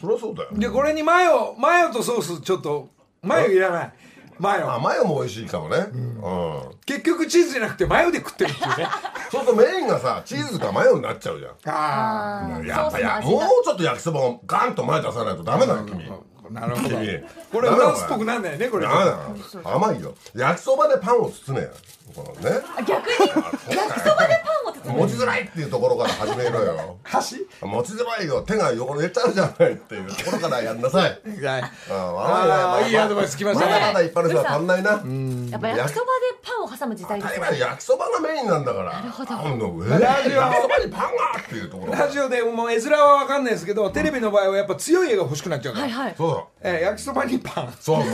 [0.00, 0.50] そりゃそうだよ。
[0.52, 2.88] でこれにマヨマヨとソースちょっと
[3.22, 3.92] マヨいらない。
[4.38, 4.72] マヨ。
[4.72, 5.76] あマヨも美味しいかもね。
[5.92, 6.62] うん。
[6.86, 8.88] 結局チーズじゃなくてマヨで食ってるっていうね。
[9.30, 11.50] そうするとメインがさチーズかマヨになっちゃうじゃん。
[11.74, 12.66] ああー。
[12.66, 16.10] やっぱやもうちょっと焼きそばをガンと前出さないとダメだよ君。
[16.48, 16.88] あなるほど。
[16.88, 17.24] 君。
[17.52, 19.18] これフランスっぽくなんないねこれダメだよ
[19.64, 20.14] 甘いよ。
[20.34, 21.70] 焼きそばでパンを包めよ。
[22.16, 22.58] このね。
[22.78, 23.28] あ逆に。
[23.76, 25.00] 焼きそばでパンを包む。
[25.02, 26.96] 持ちづらいっていうところから始めろよ。
[27.04, 31.02] 箸持ちづらいよ手が汚れちゃうじゃないっていう ところからやんなさい。
[31.02, 31.62] はい。
[31.62, 33.72] ああーいいアドバイス来ましたね。
[33.72, 34.90] まだまだ一般の人は足んないな。
[34.90, 38.92] やっぱ焼きそばでパンを挟む時代当ですたり前焼きそばがメインなんだから。
[38.92, 39.28] なるほど。
[39.36, 39.90] パンの上。
[39.90, 40.32] ラジオ。
[40.40, 41.08] 焼きそばにパンが
[41.40, 41.92] っていうところ。
[41.94, 46.14] ラジオでもう絵面は分かんないですけどテレビの場合はやっぱ強い絵が欲しくなっちゃうから、はいはい。
[46.16, 46.70] そうだ。
[46.70, 47.74] えー焼きそばにパン。
[47.80, 48.10] そうそう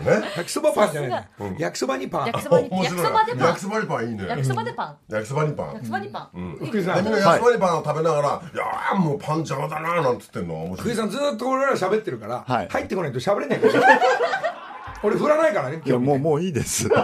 [0.00, 0.22] ね。
[0.36, 2.26] 焼きそばパンじゃないね焼きそばにパン。
[2.26, 2.82] 焼きそばにパン。
[2.82, 4.26] 焼きそばにパンいいね。
[4.26, 4.96] 焼きそばでパン。
[5.08, 5.66] 焼きそばにパン。
[5.66, 7.04] 焼きそばにパン、福井さん。
[7.04, 12.68] でみんな焼きそばにパンを食べながら「いやーもうパン邪魔だな」なんつってんの福井さんずっと俺ら喋ってるから、はい。
[12.68, 13.72] 入ってこないと喋れないから
[15.02, 16.88] 俺振らないからねいやもうもういいです。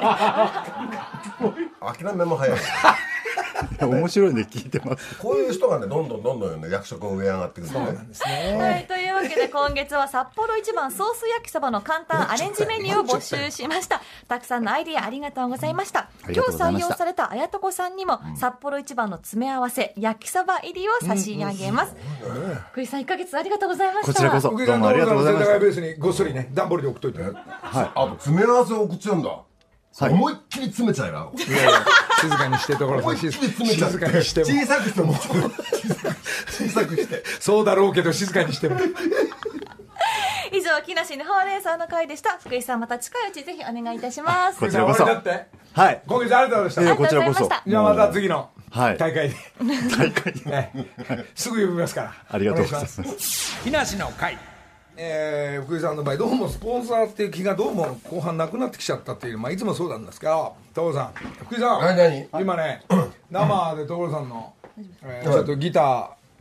[1.81, 2.59] 諦めも早い
[3.81, 5.17] 面白いんで聞いてます。
[5.19, 7.99] こういう人がねどんどんどんどんね役職を上上がってくるんだね。
[8.59, 14.01] はい、というわけで今月は札幌一番ソース焼きそばの簡単アレンジメニューを募集しました。
[14.29, 16.01] たくさんのアイディアありがとうございました。
[16.01, 21.95] あり今日採用された綾所さんにも札幌一番の詰め合わせ焼きそば入りを差し上げます。
[22.73, 24.13] 福井さん1ヶ月ありがとうございました。
[24.13, 25.59] こちらこそどうんもありがとうございました。
[25.59, 29.31] ベースにごっそりね段ボールで送っといてあと詰め合わせを送っちゃうんだ
[30.01, 31.29] 思いっきり詰めちゃいな
[32.21, 33.99] 静かにして所さん思いっきり詰めちゃって。
[33.99, 34.47] 静かにしても。
[34.47, 35.13] 小さくしても。
[35.13, 37.23] 小さく小さくして。
[37.41, 38.81] そうだろうけど静かにしても。
[40.53, 42.39] 以上木梨のほうれん草の会でした。
[42.39, 44.59] 福井さんまた近いうちぜひお願いいたします。
[44.59, 45.05] こちらこそ。
[45.05, 46.03] はい。
[46.07, 47.49] 今月ありがとうございましいやこちらこそ。
[47.67, 48.99] じゃあまた次のはい。
[48.99, 49.37] 大会で、
[49.97, 50.89] 大会ね
[51.35, 52.15] すぐ呼びますから。
[52.31, 53.61] ありがとうございます。
[53.63, 54.39] 木梨の会
[54.97, 61.13] えー福井さんの場合どうもスポンサーっていう気がどうも後半なくなってきちゃったっていうまあいつもそうなんですけど所さん
[61.45, 62.43] 福井さん何何？
[62.43, 62.83] 今ね
[63.31, 64.53] 生で所さんの、
[65.03, 65.81] えーちょっとギタ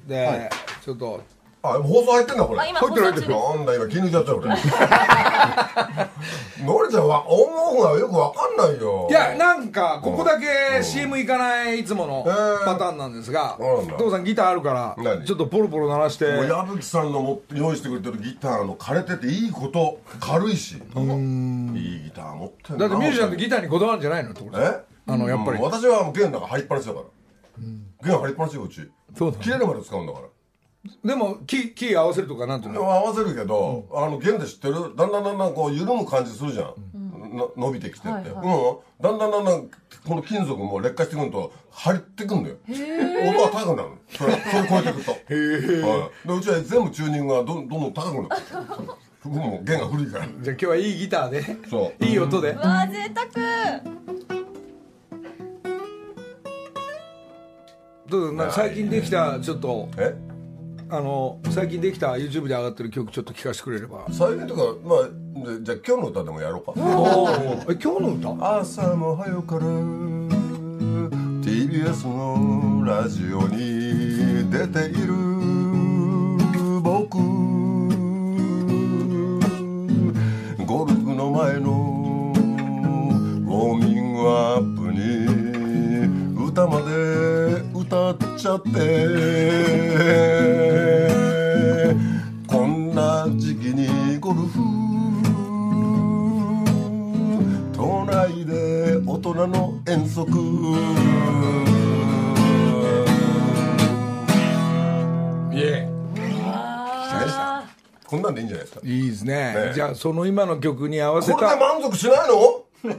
[0.07, 0.49] ーで、
[0.83, 1.21] ちょっと
[1.63, 2.59] あ放送入ってんだこれ。
[2.59, 3.29] 入ってる放送中です。
[3.29, 4.55] なんだ今気抜いちゃったよ俺の
[6.85, 9.07] りちゃんはオンオフがよくわかんないよ。
[9.09, 12.23] いやなんかここだけ CM 行かないいつもの
[12.65, 13.97] パターンなんですがそうなんだ。
[13.97, 15.23] 所さんギターあるから何？
[15.25, 16.31] ちょっとポロポロ鳴らして。
[16.33, 20.73] もう矢吹さんの持って用意してくれてるギターの枯れてていいこと軽いし。
[20.73, 24.79] いいギター持ってんだってミュージシャンってギギターにこだわるんじゃないの所さんえ？
[25.07, 25.57] あのやっぱり。
[25.57, 25.63] うん。
[25.63, 27.05] 私はもう弦なんか張りっぱなしだから。
[28.03, 28.89] 弦張りっぱなしようち。
[29.17, 30.25] そうだ切れるまで使うんだから
[31.05, 32.81] でもキーキー合わせるとかなんていうの？
[32.81, 34.95] 合わせるけど、あの弦で知ってる？
[34.95, 38.33] だんだんだんだんこう緩む感じするじゃん、な伸びてきてって、はいはい。
[38.33, 38.77] うん。
[38.99, 39.69] だんだんだんだん
[40.07, 43.97] この金属も劣化してくると張ってくんだよ音が高くなるの。
[44.09, 45.11] それそれ超えていくと。
[45.11, 48.29] はい、でうちは全部チューニングがどんどんどん高くなる。
[49.23, 50.25] もう弦が古いから。
[50.25, 51.43] じゃあ今日はいいギターで。
[51.69, 52.03] そう。
[52.03, 52.53] いい音で。
[52.53, 53.29] うわー贅沢。
[58.09, 59.87] どう最近できたちょっと。
[59.97, 60.30] え？
[60.93, 64.05] あの最近できた YouTube で上がってる曲ちょっと聴かせてくれれば。
[64.11, 65.07] 最近とかまあ
[65.45, 66.73] じゃじゃあ今日の歌でもやろうか。
[66.75, 66.79] え
[67.81, 68.59] 今日の歌？
[68.59, 69.61] 朝も早から
[71.41, 75.13] TBS のラジオに出ている。
[76.83, 77.17] 僕
[80.65, 81.71] ゴルフの前の
[82.35, 84.99] ウォーミングアップに
[86.49, 86.91] 歌まで
[87.73, 88.69] 歌っちゃって
[100.25, 101.65] の遠
[105.51, 105.87] 足いえ
[108.05, 108.81] こんなんでいいんじゃないですか？
[108.83, 109.53] いいですね。
[109.53, 109.71] ね。
[109.73, 112.35] じゃあその今の曲に合わせこれでた満足しないの？
[112.35, 112.93] これ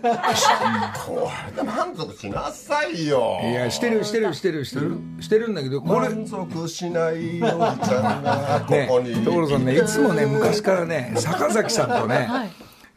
[1.56, 3.38] で満足しなさいよ。
[3.42, 4.96] いやしてるしてるしてるしてる。
[5.20, 6.08] してるんだけどこれ。
[6.08, 8.64] 満足しないよちゃんが。
[8.66, 12.28] こねこに、所さんねいつもね昔からね坂崎さんとね、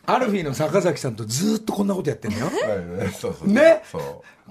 [0.08, 2.45] アルフィーの坂崎さんとずーっとこんなことやってんだよ。
[2.51, 3.47] はいねそうそう。
[3.47, 3.84] ね？
[3.91, 4.01] そう。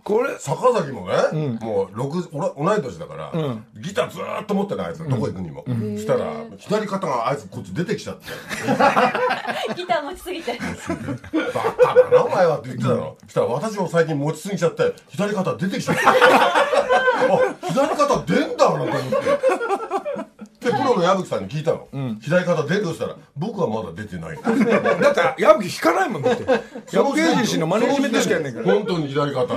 [0.03, 0.37] これ。
[0.39, 3.33] 坂崎もね、もう六俺同い年だから、
[3.77, 8.25] ギターずーっと持ってないあいつどこ行くにも、そしたら左肩があいつこっち出てきちゃって。
[9.75, 10.59] ギター持ちすぎて。
[11.55, 20.34] 「バカだなお前は」って言ってたの、そしたら私も最近持ちすぎちゃって左肩出てきちゃって あ左肩出んだなと思って
[20.65, 21.89] でプロの矢吹さんに聞いたの、
[22.21, 24.39] 左肩出るとしたら僕はまだ出てない。
[24.39, 26.45] んだだって矢吹弾かないもんだって。
[26.45, 28.67] 矢吹エージェンシーのマネジメントしかやんねんから。
[28.75, 29.55] 本当に左肩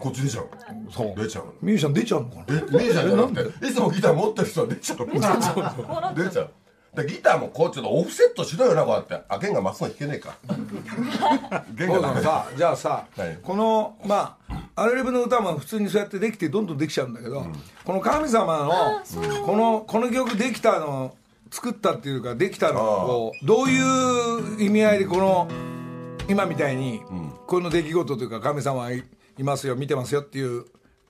[0.00, 0.46] こっち出ちゃう
[0.90, 1.20] そう。
[1.20, 2.44] 出ちゃうミュージシャン出ちゃうのかな。
[2.48, 4.98] えミュージシャンじゃなくていつもギター持ってる人は出ちゃう
[6.14, 6.50] 出ちゃう
[6.94, 9.20] でギターもこうちょっとオフセットしろよなこうやって。
[9.28, 10.36] あ弦がまっすぐ弾けねえか。
[11.74, 17.46] 弦所がさじゃあさ、はいこのまあアルレブの歌も普通にそうやってできてどんどんできちゃうんだけど、
[17.84, 19.02] この神様の
[19.44, 21.14] このこの曲できたの
[21.50, 25.48] 作ったっていうかできたのをどういう意味合いでこの
[26.28, 27.02] 今みたいに
[27.46, 29.04] この出来事というか神様はい
[29.38, 30.64] いますよ見てますよっていう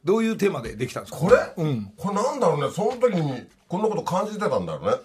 [0.05, 1.19] どういうテーマでできたんですか？
[1.19, 1.93] これ、うん。
[1.97, 2.71] これなんだろうね。
[2.71, 4.97] その時にこんなこと感じてたんだろうね、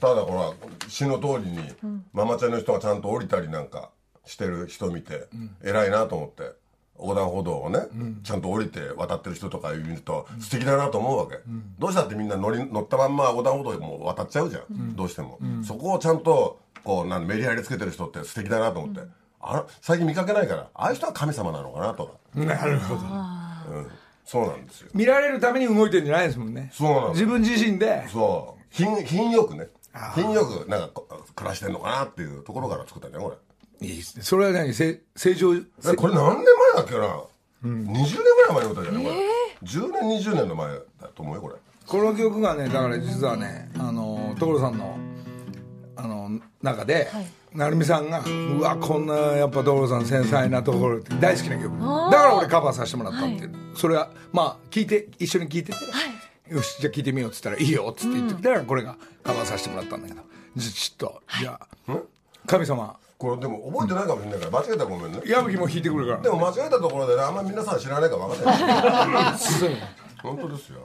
[0.00, 1.58] ただほら詩の通りに、
[2.12, 3.90] ママチャリの人がちゃんと降りたりなんか
[4.26, 5.28] してる人見て、
[5.64, 6.52] 偉いなと思って
[6.98, 7.80] 横断歩道をね、
[8.22, 11.38] ちゃんと降りて渡ってる人とか見ると素敵だなと思うわけ、
[11.78, 19.00] どうしたってみんな乗り乗ったまんま横断歩道も渡っちゃうじゃん、どうしても、そこをちゃんとこうなんメリハリつけてる人って素敵だなと思って、
[19.40, 23.00] あら最近見かけないからああいう人は神様なのかなとか、なるほど。
[23.00, 23.04] う
[23.80, 23.86] ん、
[24.24, 24.90] そうなんですよ。
[24.94, 26.70] 見られるために動いてるんじゃないですもんね。
[26.72, 28.06] そうなんです自分自身で。
[28.08, 29.68] そう品品よくね。
[30.14, 33.36] 品よくなんかこ暮らしてんのかなっていうところから作ったんだよこ
[33.80, 33.86] れ。
[33.88, 34.22] いいですね。
[34.22, 34.72] それは何？
[34.72, 35.60] せ正常え
[35.96, 36.44] これ何年前
[36.76, 37.20] だっけな、
[37.64, 39.04] 20年ぐらい前の歌じゃない？
[39.04, 39.16] これ、
[39.62, 40.68] 10年20年の前
[41.00, 41.54] だと思うよこれ。
[41.86, 44.96] この曲がねだから実はねあの所さんの
[45.96, 47.08] あの中で、
[47.52, 51.76] 成美さんが「うわこんなやっぱ所さん繊細なところ」って大好きな曲。
[51.78, 51.88] だか
[52.28, 55.78] ら俺カバーさせてもらったっていう、それはまあ聞いて一緒に聞いてて、
[56.52, 60.20] よしじゃあ聞いてみようっつったら「いいよ」っつって言ってきたらこれがカバーさせてもらったんだけど。
[60.58, 61.96] ちょっとじゃあ。
[62.46, 62.94] 神様。
[63.16, 65.22] これでも覚えてないかもしれないから間違えたらごめんね。
[65.24, 66.20] 矢吹も弾いてくるから。
[66.20, 68.56] でも間違えたところでねあんま皆さん知らないか分かんない。
[70.22, 70.80] 本当ですよ。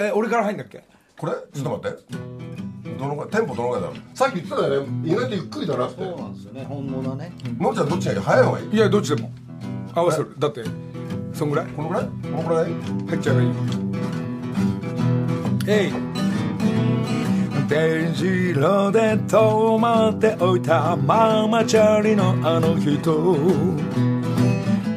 [0.00, 0.82] え俺から入んだっけ？
[1.16, 1.32] これ？
[1.32, 2.02] ちょっと待って。
[2.98, 3.96] どのぐらいテンポどのぐらいだろう？
[4.16, 5.08] さっき言ってたよね。
[5.10, 6.02] 意外とゆっくりだなって。
[6.02, 6.64] そうなんですよね。
[6.64, 7.32] 本物ね。
[7.58, 8.70] のんちゃんどっちがいい早い方がいい？
[8.74, 9.30] いやどっちでも。
[9.94, 10.34] 合わせる。
[10.38, 10.64] だって
[11.34, 11.66] そんぐらい？
[11.66, 12.04] このぐらい？
[12.04, 12.72] このぐらい？
[13.08, 13.91] 入っちゃえばいい
[15.66, 15.92] えい
[17.68, 23.36] 電磁炉で止まっておいたママチャリのあの人。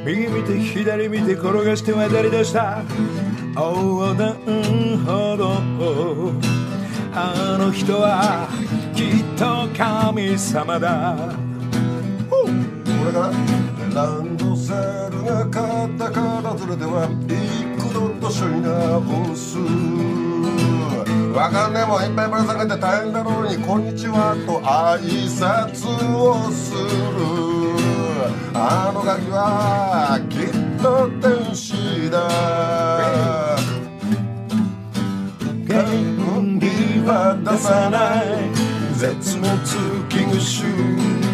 [0.05, 2.84] 右見て左見て転がして渡り出した。
[3.55, 4.36] 横断
[5.05, 5.51] 歩道
[7.13, 8.49] あの人は
[8.93, 11.16] きっと神様だ。
[12.30, 12.45] こ
[13.05, 13.55] れかな
[13.95, 17.07] ランドセルが肩からずれては
[17.78, 19.63] 幾度としょいな本数わ
[21.36, 26.79] かんねえもんいっぱいぶら下げて大変だろうに「こんにちは」と挨拶をする。
[28.53, 30.49] あのガキはきっ
[30.81, 32.29] と天使だ。
[35.67, 36.67] 権利
[37.05, 38.25] は出さない。
[38.95, 39.51] 絶滅
[40.07, 41.25] 危惧種。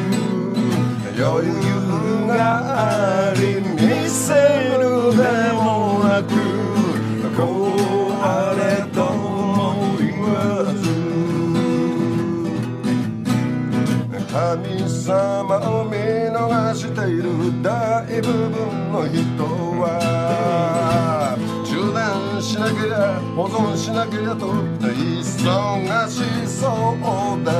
[1.15, 4.33] 余裕があり見せ
[4.79, 7.90] るでもなく
[14.51, 19.47] 神様を見逃している大部分の人
[19.79, 25.23] は充電しなけりゃ保存しなけりゃと忙
[26.09, 26.99] しそう
[27.45, 27.51] で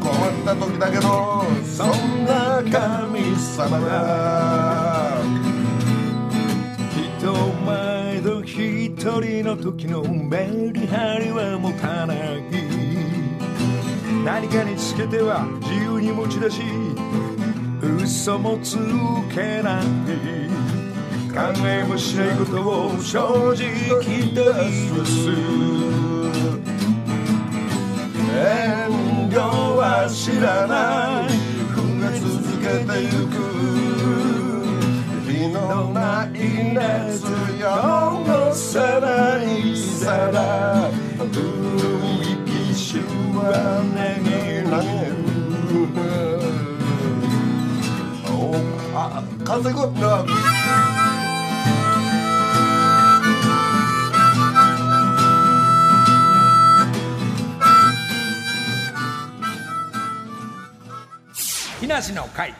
[0.00, 5.22] 困った時だけどそんな神様だ。
[7.20, 7.32] 人
[7.64, 12.69] 前と一人の時のメリハリは持たない。
[14.24, 16.62] 何かにつけては自由に持ち出し
[17.80, 18.76] 嘘もつ
[19.34, 19.84] けない。
[21.32, 23.54] 考えもしないことを正直
[24.34, 24.70] 大
[25.06, 25.30] す。
[28.32, 29.38] 遠慮
[29.76, 31.28] は知らない。
[31.74, 32.28] 増え続
[32.60, 33.32] けてゆく。
[35.30, 36.28] 火のない
[36.74, 37.24] 熱
[37.60, 37.64] よ。
[38.26, 40.90] のさないさら
[43.52, 43.80] は
[61.90, 62.54] なの会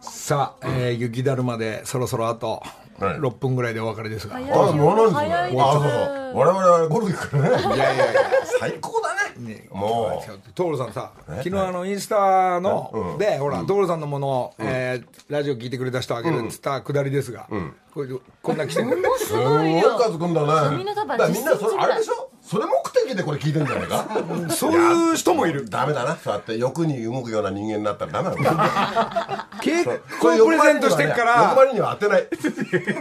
[0.00, 2.62] さあ、えー、雪だるまでそろそろあと
[2.98, 5.60] 6分ぐらいでお別れですが、はい、あもうなんですね。
[5.60, 7.76] あそう我々はゴルフ行くからね。
[7.76, 8.20] いやいやいや。
[8.58, 9.15] 最高だね。
[9.38, 10.22] ねも
[10.54, 11.12] 所さんさ
[11.42, 17.48] 昨日あのインスタのでほら所さんのものを、えーラジオ聞いてくれた人あげるっつったくだりですが、
[17.92, 18.08] これ
[18.42, 20.76] こんな来てるう、すごい数くんだね。
[20.76, 21.86] みんなそ10センチぐらい。
[21.88, 22.30] れあれでしょ？
[22.42, 22.70] それ目
[23.08, 24.06] 的でこれ聞いてんじゃないか？
[24.54, 25.68] そういう人もいる。
[25.68, 26.14] ダメだな。
[26.16, 28.52] そうやって欲に動くような人間になったらダメな。
[28.52, 29.48] んだ。
[29.60, 32.28] 結構プレゼントしてっか欲ら張りには当てない。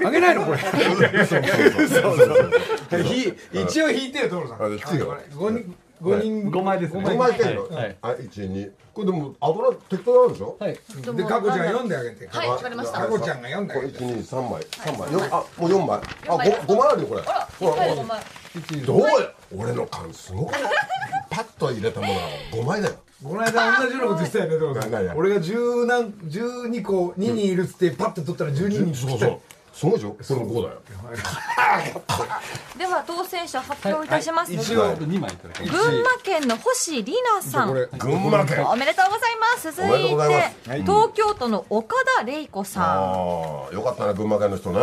[0.08, 0.58] あげないのこれ。
[0.58, 2.18] そうそう
[2.90, 3.04] そう。
[3.06, 4.64] ひ一応引いてよ所さん。
[4.64, 5.16] あ引くよ
[6.02, 6.44] 5人。
[6.44, 7.04] 5人5枚ですね。
[7.04, 7.98] 5枚いけるのはい。
[8.02, 8.72] あ、1、2。
[8.94, 10.58] これでも、あとな適当なんでしょ？
[10.60, 10.74] はい。
[10.74, 10.80] で
[11.24, 12.28] かこちゃん読んであげて。
[12.28, 12.50] はい。
[12.50, 13.00] わかりました。
[13.00, 14.62] かこちゃんが読んであこれげて1、2、3枚。
[14.64, 15.14] 3枚。
[15.14, 15.98] よあ、もう4枚。
[15.98, 17.22] あ、四枚 5, 5枚あるよ、これ。
[17.60, 19.08] ほらいっぱい5枚どうや？
[19.58, 20.62] 俺の缶すごくない。
[21.30, 22.20] パッと入れたものは
[22.52, 22.96] 5枚だよ。
[23.24, 29.40] この間同じようなこと言ってたよね所さん何々俺が10何12個2人いるっつってパッて取ったら12人そうそう。
[29.76, 30.12] すごいでしょ？
[30.12, 30.82] これも5だよ。
[32.80, 37.74] では当選者発表いたします、一応2枚い群馬県の星里奈さん。
[37.98, 38.66] 群馬県。
[38.66, 39.72] あおめでとうございます。
[39.74, 42.84] 続いて東京都の岡田玲子さん。
[42.84, 44.80] あー、よかったね、群馬県の人ね。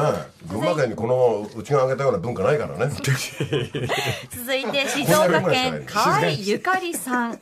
[0.47, 2.93] 群馬県にこのうちが挙げたような文化ないからね。
[2.93, 7.41] 続いて静岡県 河合ゆかりさん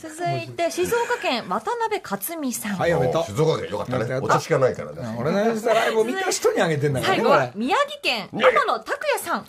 [0.00, 2.76] 続いて静岡県渡辺克美さん。
[2.76, 4.14] はいおめでとう静岡県よかったね。
[4.16, 5.16] お茶しかないからね。
[5.18, 9.44] 俺のインスタライブを見た人にあげてんだから最後は宮城県天野拓也さん。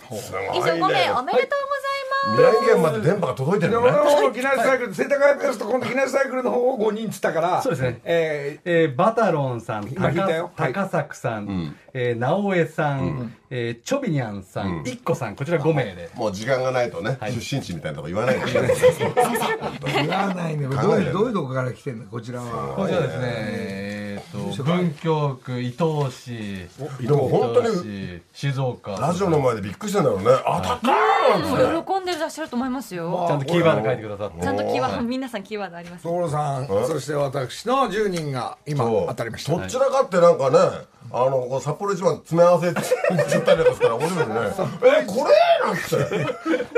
[0.54, 2.38] 以上5名おめでとうございます。
[2.38, 3.90] 宮城県まで電波が届いてるでのね。
[3.92, 8.00] 俺の方の木梨サイクル世田谷ペースと今度木梨サイクルの方を5人っつったからそうですね。
[8.04, 10.50] ええーバタロンさん、今引いたよ。
[10.56, 10.72] はい。
[10.72, 16.10] 高作さん、えー直江さん、えーチョビニャンさん、一個さん、こちら5名で。
[16.14, 18.68] もう時間がないとね、出身地みたいなとこ言わないでね。
[18.74, 20.66] ー言わないね。
[20.66, 22.06] どういうどういうとこから来てんの？
[22.06, 22.74] こちらは。
[22.74, 24.56] こちらですね、えー。
[24.56, 26.66] と、文京区、伊東市、
[27.00, 28.92] でも本当に伊東市静岡。
[28.92, 30.26] ラジオの前でびっくりしてんだろうね。
[30.26, 31.84] 当たった。
[31.84, 33.26] 喜んでらっしゃると思いますよ。
[33.28, 34.42] ちゃんとキーワード書いてくださって。
[34.42, 39.52] ちゃんとキーワード皆さんキーワードあります所さんそして私の10人が今当たりました。
[39.56, 40.58] どちらかってなんかね、
[41.12, 42.80] あの、札幌一番詰め合わせって
[43.10, 44.34] 言っちゃったりとかしたら面白いね。
[45.02, 45.34] え、これ
[45.64, 45.82] なんて。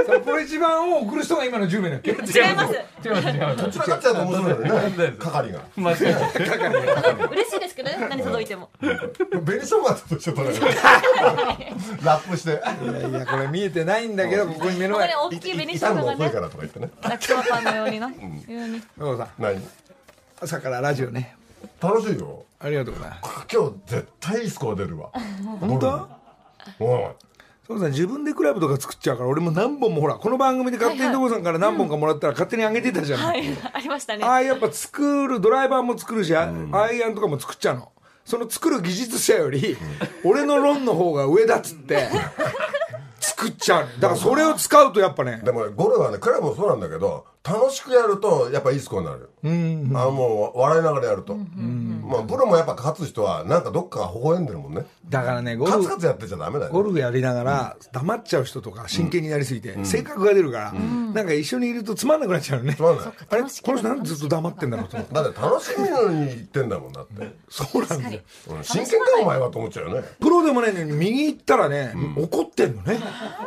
[0.07, 3.63] 札幌一番を送る人が今の10名だっけ違います違います、違います。
[3.65, 5.15] どちらかってやると面白いよね。
[5.19, 5.61] 係が。
[5.77, 6.15] 間違いない。
[7.33, 8.71] 嬉しいですけどね何届いても
[10.09, 10.61] として取れる。
[12.03, 12.51] ラップして。
[12.51, 12.53] い
[13.03, 16.91] やいやこれ見えてないんだけどここに目のここ前に大きい紅しょうからとか言ってね。
[17.03, 18.15] ラクワパンのようになよ
[19.15, 19.63] う何？
[20.41, 21.37] 朝からラジオね
[21.81, 22.45] 楽しいよ。
[22.61, 23.47] ありがとうございます。
[23.53, 25.11] 今日絶対いいスコア出るわ。
[25.61, 26.09] 本当？
[26.81, 27.09] うん。
[27.69, 33.45] 所さん自分でクラブとか作っちゃうから俺も何本もほらこの番組で勝手に所さんから何本かもらったら勝手にあげてたじゃん、はい
[33.75, 34.25] ありましたね。
[34.25, 37.93] ああやっぱ作るドライバーも作るし、あアイアンとかも作っちゃうの。
[38.25, 39.77] その作る技術者より、
[40.25, 42.09] 俺のロンの方が上だっつって
[43.21, 43.89] 作っちゃう。
[44.01, 45.41] だからそれを使うとやっぱね。
[45.45, 49.31] でもね、ゴルフはね、クラブもそうなんだけど、楽しくやると、やっぱいいスコアになる。
[49.45, 49.49] あ
[50.05, 51.35] のもう、笑いながらやると。
[51.35, 54.85] まあ、プロもやっぱ勝つ人は、なんかどっかが微笑んでるもんね。
[55.09, 63.07] だからねゴカルフツカツやってちゃダメだよ、ゴルフやりながら黙っちゃう人とか真剣になりすぎて性格が出るからなんか一緒にいるとつまんなくなっちゃうのねつまんない。
[63.07, 67.37] あれこの人なんでずっと黙ってんだろうと思ってだって楽しみのに言ってんだもんだって。
[67.49, 68.21] そうなんだよ
[68.51, 70.09] うん真剣かお前はと思っちゃうよね。
[70.21, 72.99] プロでもないのに右行ったらね怒ってんのね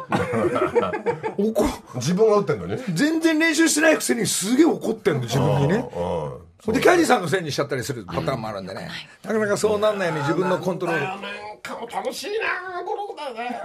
[1.37, 1.63] 怒
[1.95, 2.77] 自分が打ってんのに。
[2.93, 5.75] 全然練習してないくせにすげえ怒ってんの自分にね。
[5.75, 6.71] う。
[6.71, 6.73] ん。
[6.73, 8.87] でキャディーさんのせいにしちゃったりするパターンもあるんでね。
[9.23, 11.01] なかなかそうなんないように自分のコントロール。
[11.01, 11.19] なん
[11.61, 13.61] かも楽しいなゴルフだね。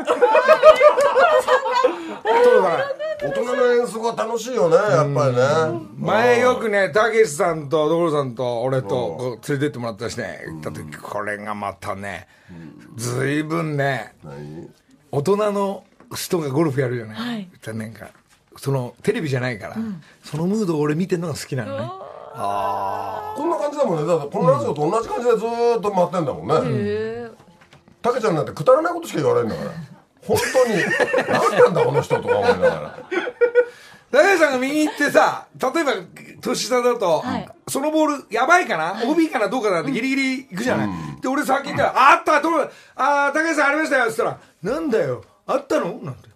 [2.42, 2.92] そうだ
[3.22, 5.42] 大人の遠足は楽しいよね、やっぱりね。
[5.98, 10.44] 前よくねたけしさんと所さんと俺と連れてってもらったしね。
[10.46, 12.28] 行った時これがまたね
[12.96, 14.14] ずいぶんね
[15.10, 18.08] 大人の人がゴルフやるじゃない、なんか
[18.57, 19.76] そのテレビじゃないから、
[20.24, 21.90] そのムードを俺見てるのが好きなのね。
[22.36, 24.07] こんな感じだもんね。
[24.07, 26.54] だってこのラジオと同じ感じでずーっと回ってんだもんね。
[26.64, 27.30] へ
[28.02, 29.70] たけちゃんなんてくだらないことしか言わないんだから。
[30.26, 30.74] 本当に、
[31.28, 32.98] 何なんだこの人とか思いながら。
[34.11, 35.92] 高橋さんが右行ってさ、例えば
[36.40, 37.48] 年下だと、はい。
[37.68, 39.48] そのボールやばいかな、OB かな？
[39.48, 39.82] どうかな？
[39.82, 40.88] ってギリギリ行くじゃない、
[41.20, 42.70] で俺先行ったら「ああったとあ
[43.26, 45.24] あ高橋さんありましたよ」っつったら「なんだよ。
[45.46, 46.28] あったの?」なんて「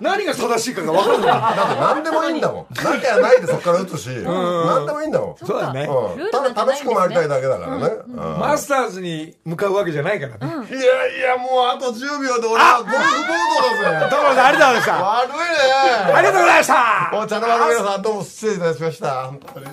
[0.00, 1.26] 何が正しいかが分からない。
[1.56, 2.74] だって何でもいいんだもん。
[2.74, 5.36] なきゃないでそっから打つし何でもいいんだもん。
[5.44, 5.88] そうだね。
[6.30, 7.84] ただ楽しく回りたいだけだからね。
[8.06, 10.46] うんマスターズに向かうわけじゃないからね。
[10.68, 10.78] いや
[11.16, 14.16] いやもうあと10秒で俺はゴルフボードだぜ。
[14.16, 14.92] 所さんありがとうございました。
[15.02, 15.36] 悪いね。
[16.14, 17.10] ありがとうございました。
[17.12, 19.26] お茶の間の皆さんどうも失礼いたしました。
[19.26, 19.66] 本当に